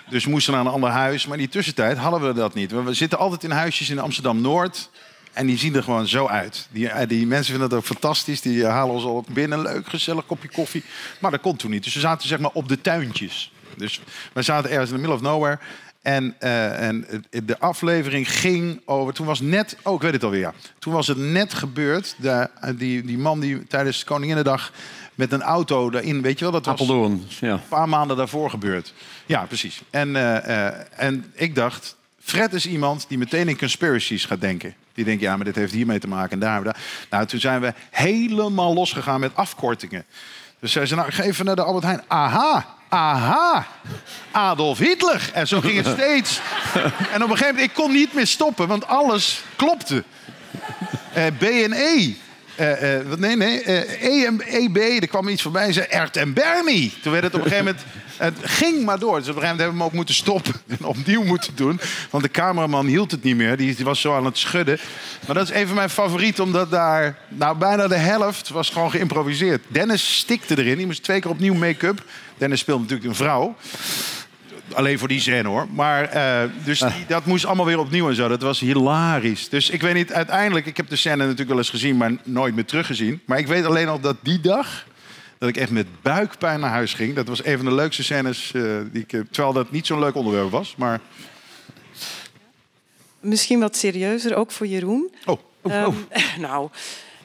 [0.10, 1.26] Dus we moesten naar een ander huis.
[1.26, 2.72] Maar in die tussentijd hadden we dat niet.
[2.72, 4.90] We zitten altijd in huisjes in Amsterdam-Noord...
[5.34, 6.68] En die zien er gewoon zo uit.
[6.72, 8.42] Die, die mensen vinden dat ook fantastisch.
[8.42, 9.62] Die halen ons al binnen.
[9.62, 10.84] Leuk, gezellig kopje koffie.
[11.20, 11.84] Maar dat kon toen niet.
[11.84, 13.52] Dus we zaten zeg maar op de tuintjes.
[13.78, 14.02] Dus
[14.34, 15.60] we zaten ergens in the middle of nowhere.
[16.02, 17.06] En, eh, en
[17.46, 19.14] de aflevering ging over.
[19.14, 19.78] Toen was net.
[19.84, 20.40] Oh, ik weet het alweer.
[20.40, 20.54] Ja.
[20.80, 22.16] Toen was het net gebeurd.
[22.18, 24.72] De, die, die man die tijdens Koninginnedag.
[25.20, 26.22] met een auto daarin.
[26.22, 27.52] Weet je wel, dat was Apeldoorn, ja.
[27.52, 28.94] een paar maanden daarvoor gebeurd.
[29.26, 29.82] Ja, precies.
[29.90, 34.76] En, eh, eh, en ik dacht, Fred is iemand die meteen in conspiracies gaat denken.
[34.94, 36.64] Die denkt, ja, maar dit heeft hiermee te maken en daar.
[36.64, 36.78] daar.
[37.10, 40.06] Nou, toen zijn we helemaal losgegaan met afkortingen.
[40.60, 42.02] Dus zij zei, nou, ik ga even naar de Albert Heijn.
[42.08, 43.68] Aha, aha,
[44.32, 45.30] Adolf Hitler.
[45.34, 46.40] En zo ging het steeds.
[47.14, 50.04] En op een gegeven moment, ik kon niet meer stoppen, want alles klopte.
[51.14, 52.14] Eh, B en E.
[52.56, 53.72] Eh, eh, nee, nee.
[54.10, 56.94] E en EB, er kwam iets voorbij en zei Ert en Bernie.
[57.02, 57.86] Toen werd het op een gegeven moment...
[58.20, 59.20] Het ging maar door.
[59.20, 60.54] Dus op een gegeven moment hebben we hem ook moeten stoppen.
[60.68, 61.80] En opnieuw moeten doen.
[62.10, 63.58] Want de cameraman hield het niet meer.
[63.58, 64.80] Die, die was zo aan het schudden.
[65.26, 66.44] Maar dat is een van mijn favorieten.
[66.44, 67.18] Omdat daar...
[67.28, 69.64] Nou, bijna de helft was gewoon geïmproviseerd.
[69.68, 70.78] Dennis stikte erin.
[70.78, 72.04] Die moest twee keer opnieuw make-up.
[72.40, 73.56] Dennis speelt natuurlijk een vrouw.
[74.74, 75.68] Alleen voor die scène hoor.
[75.74, 78.28] Maar eh, dus die, dat moest allemaal weer opnieuw en zo.
[78.28, 79.50] Dat was hilarisch.
[79.50, 82.56] Dus ik weet niet, uiteindelijk, ik heb de scène natuurlijk wel eens gezien, maar nooit
[82.56, 83.22] meer teruggezien.
[83.26, 84.86] Maar ik weet alleen nog dat die dag,
[85.38, 87.16] dat ik echt met buikpijn naar huis ging.
[87.16, 89.14] Dat was een van de leukste scènes eh, die ik.
[89.14, 90.74] eh, terwijl dat niet zo'n leuk onderwerp was.
[90.78, 91.00] Maar.
[93.20, 95.12] Misschien wat serieuzer, ook voor Jeroen.
[95.26, 95.94] Oh, Ehm,
[96.40, 96.70] nou,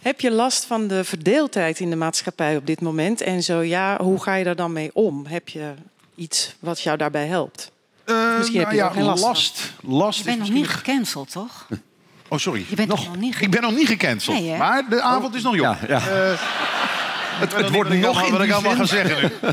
[0.05, 3.21] heb je last van de verdeeldheid in de maatschappij op dit moment?
[3.21, 5.27] En zo ja, hoe ga je daar dan mee om?
[5.27, 5.73] Heb je
[6.15, 7.71] iets wat jou daarbij helpt?
[8.05, 9.29] eh, Misschien heb je nou geen last van.
[9.31, 9.73] last.
[9.83, 11.67] Last Je is bent nog niet gecanceld, toch?
[12.29, 12.65] Oh, sorry.
[12.69, 14.37] Je bent nog niet Ik ben nog niet gecanceld.
[14.39, 14.57] Nee, hè?
[14.57, 15.77] maar de avond is nog jong.
[15.87, 16.09] Ja, ja.
[16.09, 16.33] Eh,
[17.41, 19.51] het, het wordt nog wat ik allemaal ga in zeggen nu.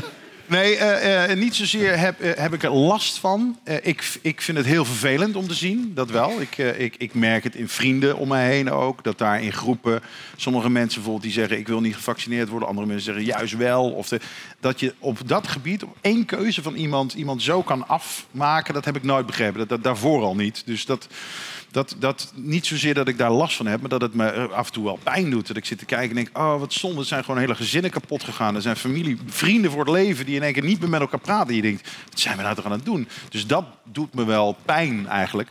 [0.52, 3.58] Nee, eh, eh, niet zozeer heb, eh, heb ik er last van.
[3.82, 6.40] Ik, ik vind het heel vervelend om te zien, dat wel.
[6.40, 9.04] Ik, ik, ik merk het in vrienden om mij heen ook.
[9.04, 10.02] Dat daar in groepen
[10.36, 11.58] sommige mensen bijvoorbeeld die zeggen...
[11.58, 12.68] ik wil niet gevaccineerd worden.
[12.68, 13.90] Andere mensen zeggen juist wel.
[13.90, 14.10] Of
[14.60, 17.12] dat je op dat gebied, op één keuze van iemand...
[17.12, 19.58] iemand zo kan afmaken, dat heb ik nooit begrepen.
[19.58, 20.62] Dat, dat, daarvoor al niet.
[20.66, 21.08] Dus dat...
[21.72, 24.66] Dat, dat, niet zozeer dat ik daar last van heb, maar dat het me af
[24.66, 25.46] en toe wel pijn doet.
[25.46, 27.90] Dat ik zit te kijken en denk, oh wat zonde, er zijn gewoon hele gezinnen
[27.90, 28.54] kapot gegaan.
[28.54, 31.20] Er zijn familie, vrienden voor het leven die in één keer niet meer met elkaar
[31.20, 31.54] praten.
[31.54, 33.08] Je denkt, wat zijn we nou toch aan het doen?
[33.28, 35.48] Dus dat doet me wel pijn eigenlijk.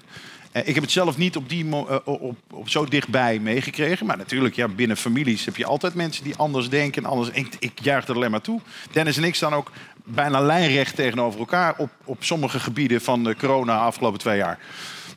[0.52, 4.06] Eh, Ik heb het zelf niet op, die, eh, op, op zo dichtbij meegekregen.
[4.06, 7.04] Maar natuurlijk, ja, binnen families heb je altijd mensen die anders denken.
[7.04, 8.62] En anders, ik, ik juich er alleen maar toe.
[8.92, 9.72] Dennis en ik staan ook
[10.04, 11.74] bijna lijnrecht tegenover elkaar...
[11.78, 14.60] op, op sommige gebieden van de corona afgelopen twee jaar.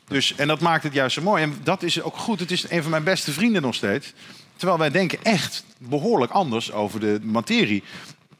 [0.07, 1.43] Dus, en dat maakt het juist zo mooi.
[1.43, 2.39] En dat is ook goed.
[2.39, 4.13] Het is een van mijn beste vrienden nog steeds.
[4.55, 7.83] Terwijl wij denken echt behoorlijk anders over de materie.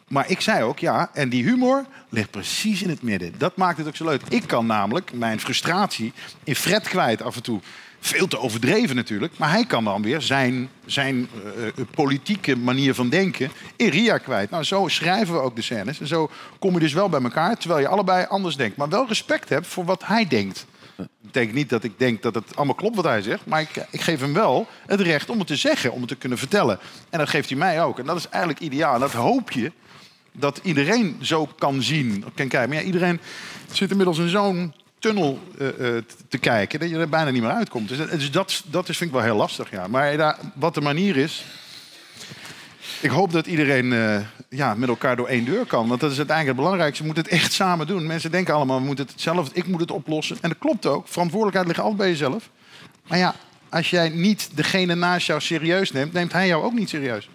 [0.07, 3.33] Maar ik zei ook, ja, en die humor ligt precies in het midden.
[3.37, 4.21] Dat maakt het ook zo leuk.
[4.29, 7.59] Ik kan namelijk mijn frustratie in Fred kwijt af en toe.
[7.99, 9.37] Veel te overdreven natuurlijk.
[9.37, 14.17] Maar hij kan dan weer zijn, zijn eh, eh, politieke manier van denken in Ria
[14.17, 14.49] kwijt.
[14.49, 15.99] Nou, zo schrijven we ook de scènes.
[15.99, 18.77] En zo kom je dus wel bij elkaar, terwijl je allebei anders denkt.
[18.77, 20.65] Maar wel respect hebt voor wat hij denkt.
[21.35, 23.45] Betekent niet dat ik denk dat het allemaal klopt wat hij zegt.
[23.45, 26.15] Maar ik, ik geef hem wel het recht om het te zeggen, om het te
[26.15, 26.79] kunnen vertellen.
[27.09, 27.99] En dat geeft hij mij ook.
[27.99, 28.93] En dat is eigenlijk ideaal.
[28.93, 29.71] En dat hoop je
[30.31, 32.21] dat iedereen zo kan zien.
[32.35, 32.69] Kan kijken.
[32.69, 33.19] Maar ja, iedereen
[33.71, 35.67] zit inmiddels in zo'n tunnel eh,
[35.97, 36.79] eh, te kijken...
[36.79, 37.87] dat je er bijna niet meer uitkomt.
[37.89, 39.87] Dus, dat- dus dat, dat is, vind ik wel heel lastig, ja.
[39.87, 41.45] Maar wat de manier is...
[43.01, 44.19] Ik hoop dat iedereen eh,
[44.49, 45.87] ja, met elkaar door één deur kan.
[45.87, 47.01] Want dat is uiteindelijk het belangrijkste.
[47.01, 48.05] We moeten het echt samen doen.
[48.07, 50.37] Mensen denken allemaal, we moeten het zelf, ik moet het oplossen.
[50.41, 51.07] En dat klopt ook.
[51.07, 52.49] Verantwoordelijkheid ligt altijd bij jezelf.
[53.07, 53.35] Maar ja,
[53.69, 56.13] als jij niet degene naast jou serieus neemt...
[56.13, 57.29] neemt hij jou ook niet serieus.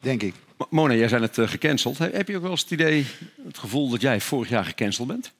[0.00, 0.34] Denk ik.
[0.70, 1.98] Mona, jij zijn het eh, gecanceld.
[1.98, 3.06] He- Heb je ook wel eens het idee,
[3.46, 5.32] het gevoel dat jij vorig jaar gecanceld bent?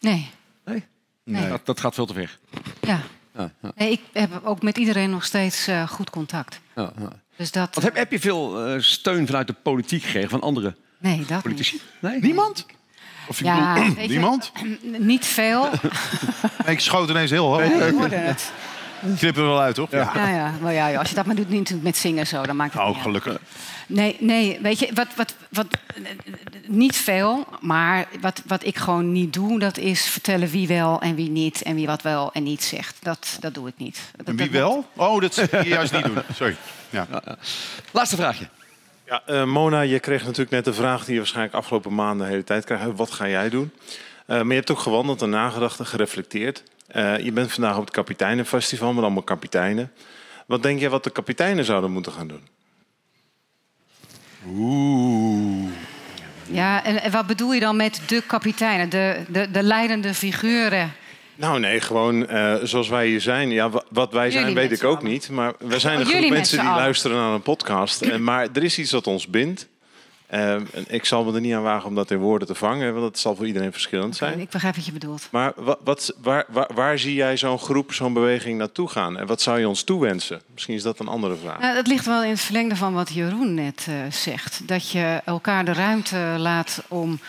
[0.00, 0.30] Nee.
[0.64, 0.84] Nee?
[1.24, 1.48] Nee.
[1.48, 2.38] Dat, dat gaat veel te ver.
[2.80, 3.00] Ja.
[3.36, 6.60] Ja, ja, Nee, ik heb ook met iedereen nog steeds eh, goed contact.
[6.76, 7.08] ja, ja.
[7.36, 7.68] Dus dat...
[7.74, 11.28] Want heb, heb je veel eh, steun vanuit de politiek gekregen van andere Nee, dat
[11.28, 11.42] niet.
[11.42, 11.80] politici?
[11.98, 12.20] Nee?
[12.20, 12.66] Niemand?
[13.28, 14.52] Of je Ja, weet je- niemand?
[14.98, 15.68] Niet veel.
[16.66, 17.58] Nee, ik schoot ineens heel hoog.
[17.58, 18.52] Nee, ik hoorde het.
[19.18, 19.90] Knip er wel uit, toch?
[19.90, 20.12] Ja.
[20.14, 20.52] Ja, ja.
[20.60, 22.86] Maar ja, als je dat maar doet niet met zingen zo, dan maakt het Oh,
[22.88, 23.04] niet uit.
[23.04, 23.36] gelukkig.
[23.86, 25.66] Nee, nee, weet je, wat, wat, wat,
[26.66, 27.46] niet veel.
[27.60, 31.62] Maar wat, wat ik gewoon niet doe, dat is vertellen wie wel en wie niet.
[31.62, 32.96] En wie wat wel en niet zegt.
[33.02, 34.00] Dat, dat doe ik niet.
[34.16, 34.86] Dat, En wie dat- wel?
[34.96, 36.18] Oh, dat zie je juist niet doen.
[36.34, 36.56] Sorry.
[36.90, 37.06] Ja.
[37.90, 38.48] Laatste vraagje.
[39.06, 42.32] Ja, eh, Mona, je kreeg natuurlijk net de vraag die je waarschijnlijk afgelopen maanden de
[42.32, 42.86] hele tijd krijgt.
[42.96, 43.70] Wat ga jij doen?
[44.26, 46.62] Eh, maar je hebt ook gewandeld en nagedacht en gereflecteerd.
[46.92, 49.92] Eh, je bent vandaag op het Kapiteinenfestival met allemaal kapiteinen.
[50.46, 52.48] Wat denk jij wat de kapiteinen zouden moeten gaan doen?
[54.48, 55.70] Oeh.
[56.46, 60.92] Ja, en, wat bedoel je dan met de kapiteinen, de, de, de leidende figuren?
[61.34, 63.50] Nou nee, gewoon eh, zoals wij hier zijn.
[63.50, 65.10] Ja, wa- wat wij zijn Jullie weet ik ook allen.
[65.10, 65.30] niet.
[65.30, 68.02] Maar we zijn Oh, een groep mensen die luisteren naar een podcast.
[68.02, 69.68] En, maar er is iets dat ons bindt.
[70.32, 72.92] Eh, en ik zal me er niet aan wagen om dat in woorden te vangen,
[72.92, 74.40] want dat zal voor iedereen verschillend zijn.
[74.40, 75.28] Ik begrijp wat je bedoelt.
[75.30, 79.18] Maar wat, wat, waar, waar, waar zie jij zo'n groep, zo'n beweging naartoe gaan?
[79.18, 80.40] En wat zou je ons toewensen?
[80.52, 81.60] Misschien is dat een andere vraag.
[81.60, 84.68] Nou, het ligt wel in het verlengde van wat Jeroen net eh, zegt.
[84.68, 87.20] Dat je elkaar de ruimte laat om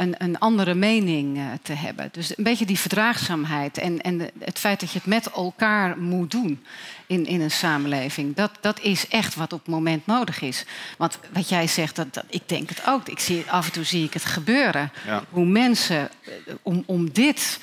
[0.00, 2.08] een, een andere mening eh, te hebben.
[2.12, 6.30] Dus een beetje die verdraagzaamheid en, en het feit dat je het met elkaar moet
[6.30, 6.64] doen
[7.06, 8.36] in, in een samenleving.
[8.36, 10.64] Dat, dat is echt wat op het moment nodig is.
[10.98, 13.08] Want wat jij zegt, dat, dat, ik denk het ook.
[13.08, 14.92] Ik zie, af en toe zie ik het gebeuren.
[15.06, 15.24] Ja.
[15.30, 17.58] Hoe mensen eh, om, om dit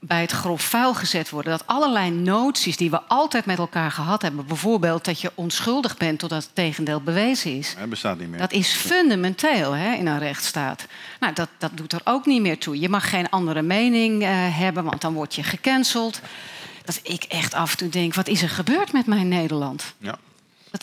[0.00, 1.52] bij het grof vuil gezet worden.
[1.52, 4.46] Dat allerlei noties die we altijd met elkaar gehad hebben...
[4.46, 7.74] bijvoorbeeld dat je onschuldig bent totdat het tegendeel bewezen is...
[7.76, 8.38] Hij bestaat niet meer.
[8.38, 10.86] Dat is fundamenteel hè, in een rechtsstaat.
[11.20, 12.80] Nou, dat, dat doet er ook niet meer toe.
[12.80, 14.28] Je mag geen andere mening eh,
[14.58, 16.20] hebben, want dan word je gecanceld.
[16.84, 19.94] Dat ik echt af en toe denk, wat is er gebeurd met mijn Nederland?
[19.98, 20.18] Ja.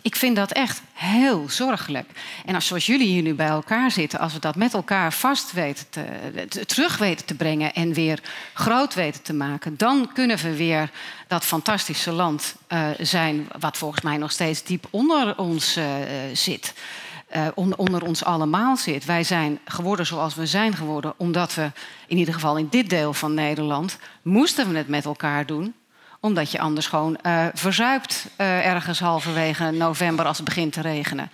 [0.02, 2.10] Ik vind dat echt heel zorgelijk.
[2.46, 5.52] En als zoals jullie hier nu bij elkaar zitten, als we dat met elkaar vast
[5.52, 6.06] weten te,
[6.50, 8.20] te- terug weten te brengen en weer
[8.54, 10.90] groot weten te maken, dan kunnen we weer
[11.28, 15.86] dat fantastische land eh, zijn, wat volgens mij nog steeds diep onder ons eh,
[16.34, 16.74] zit.
[17.28, 19.06] eh, onder ons allemaal zit.
[19.06, 21.72] Wij zijn geworden zoals we zijn geworden, omdat we
[22.08, 25.74] in ieder geval in dit deel van Nederland moesten we het met elkaar doen
[26.26, 31.30] omdat je anders gewoon eh, verzuipt eh, ergens halverwege november als het begint te regenen.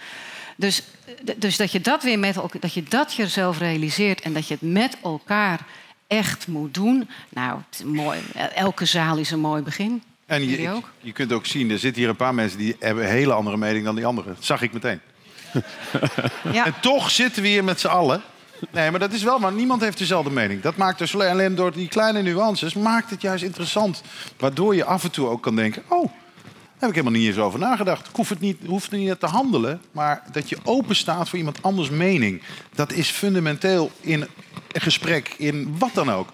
[0.55, 0.83] Dus,
[1.25, 4.53] d- dus dat je dat weer met dat je dat jezelf realiseert en dat je
[4.53, 5.59] het met elkaar
[6.07, 7.09] echt moet doen.
[7.29, 8.19] Nou, mooi.
[8.55, 10.03] Elke zaal is een mooi begin.
[10.25, 10.91] En je, ook?
[10.99, 13.57] je kunt ook zien, er zitten hier een paar mensen die hebben een hele andere
[13.57, 14.33] mening dan die anderen.
[14.35, 14.99] Dat zag ik meteen.
[16.51, 16.65] Ja.
[16.65, 18.21] En toch zitten we hier met z'n allen.
[18.69, 20.61] Nee, maar dat is wel, maar niemand heeft dezelfde mening.
[20.61, 24.01] Dat maakt dus alleen door die kleine nuances, maakt het juist interessant.
[24.37, 27.37] Waardoor je af en toe ook kan denken, oh, daar heb ik helemaal niet eens
[27.45, 28.07] over nagedacht.
[28.07, 31.63] Ik hoef het niet, hoef niet te handelen, maar dat je open staat voor iemand
[31.63, 32.41] anders mening.
[32.75, 34.21] Dat is fundamenteel in
[34.71, 36.29] een gesprek, in wat dan ook.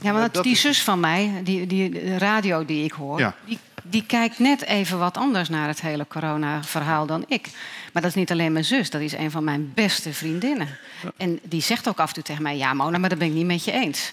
[0.00, 3.34] Ja, maar dat, die zus van mij, die, die radio die ik hoor, Ja.
[3.44, 7.48] die, die kijkt net even wat anders naar het hele corona-verhaal dan ik.
[7.92, 10.68] Maar dat is niet alleen mijn zus, dat is een van mijn beste vriendinnen.
[11.16, 13.34] En die zegt ook af en toe tegen mij: Ja, Mona, maar dat ben ik
[13.34, 14.12] niet met je eens.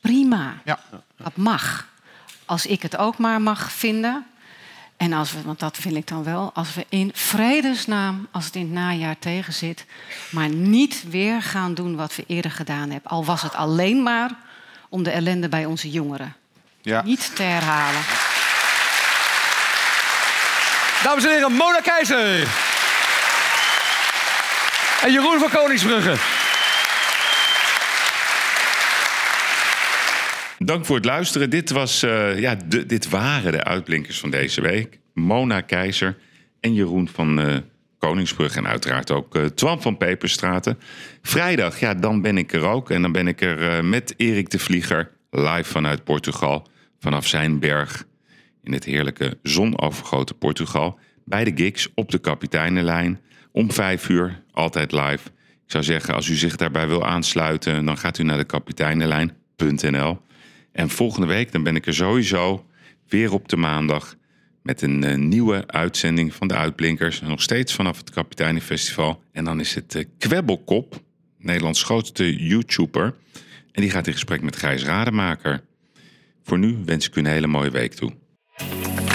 [0.00, 0.78] Prima, Ja.
[1.16, 1.86] dat mag.
[2.44, 4.26] Als ik het ook maar mag vinden.
[4.96, 8.54] En als we, want dat vind ik dan wel, als we in vredesnaam, als het
[8.54, 9.84] in het najaar tegenzit,
[10.30, 13.10] maar niet weer gaan doen wat we eerder gedaan hebben.
[13.10, 14.30] Al was het alleen maar
[14.88, 16.34] om de ellende bij onze jongeren
[16.82, 17.02] Ja.
[17.02, 18.00] niet te herhalen.
[21.06, 22.48] Dames en heren, Mona Keizer.
[25.02, 26.14] En Jeroen van Koningsbrugge.
[30.58, 31.50] Dank voor het luisteren.
[31.50, 34.98] Dit, was, eh, ja, dit waren de uitblinkers van deze week.
[35.14, 36.16] Mona Keizer
[36.60, 37.56] en Jeroen van eh,
[37.98, 38.56] Koningsbrug.
[38.56, 40.78] En uiteraard ook eh, Twan van Peperstraten.
[41.22, 42.90] Vrijdag, ja, dan ben ik er ook.
[42.90, 46.68] En dan ben ik er met Erik de Vlieger live vanuit Portugal.
[46.98, 48.04] Vanaf zijn berg
[48.66, 50.98] in het heerlijke zonovergoten Portugal.
[51.24, 53.20] Bij de gigs op de Kapiteinenlijn.
[53.52, 55.28] Om vijf uur, altijd live.
[55.64, 57.84] Ik zou zeggen, als u zich daarbij wil aansluiten...
[57.84, 60.18] dan gaat u naar de kapiteinenlijn.nl.
[60.72, 62.66] En volgende week dan ben ik er sowieso
[63.08, 64.16] weer op de maandag...
[64.62, 67.20] met een eh, nieuwe uitzending van de Uitblinkers.
[67.20, 69.22] Nog steeds vanaf het Kapiteinenfestival.
[69.32, 71.00] En dan is het eh, Kwebbelkop,
[71.38, 73.14] Nederlands grootste YouTuber.
[73.72, 75.62] En die gaat in gesprek met Gijs Rademaker.
[76.42, 78.12] Voor nu wens ik u een hele mooie week toe.
[78.58, 79.05] Thank you.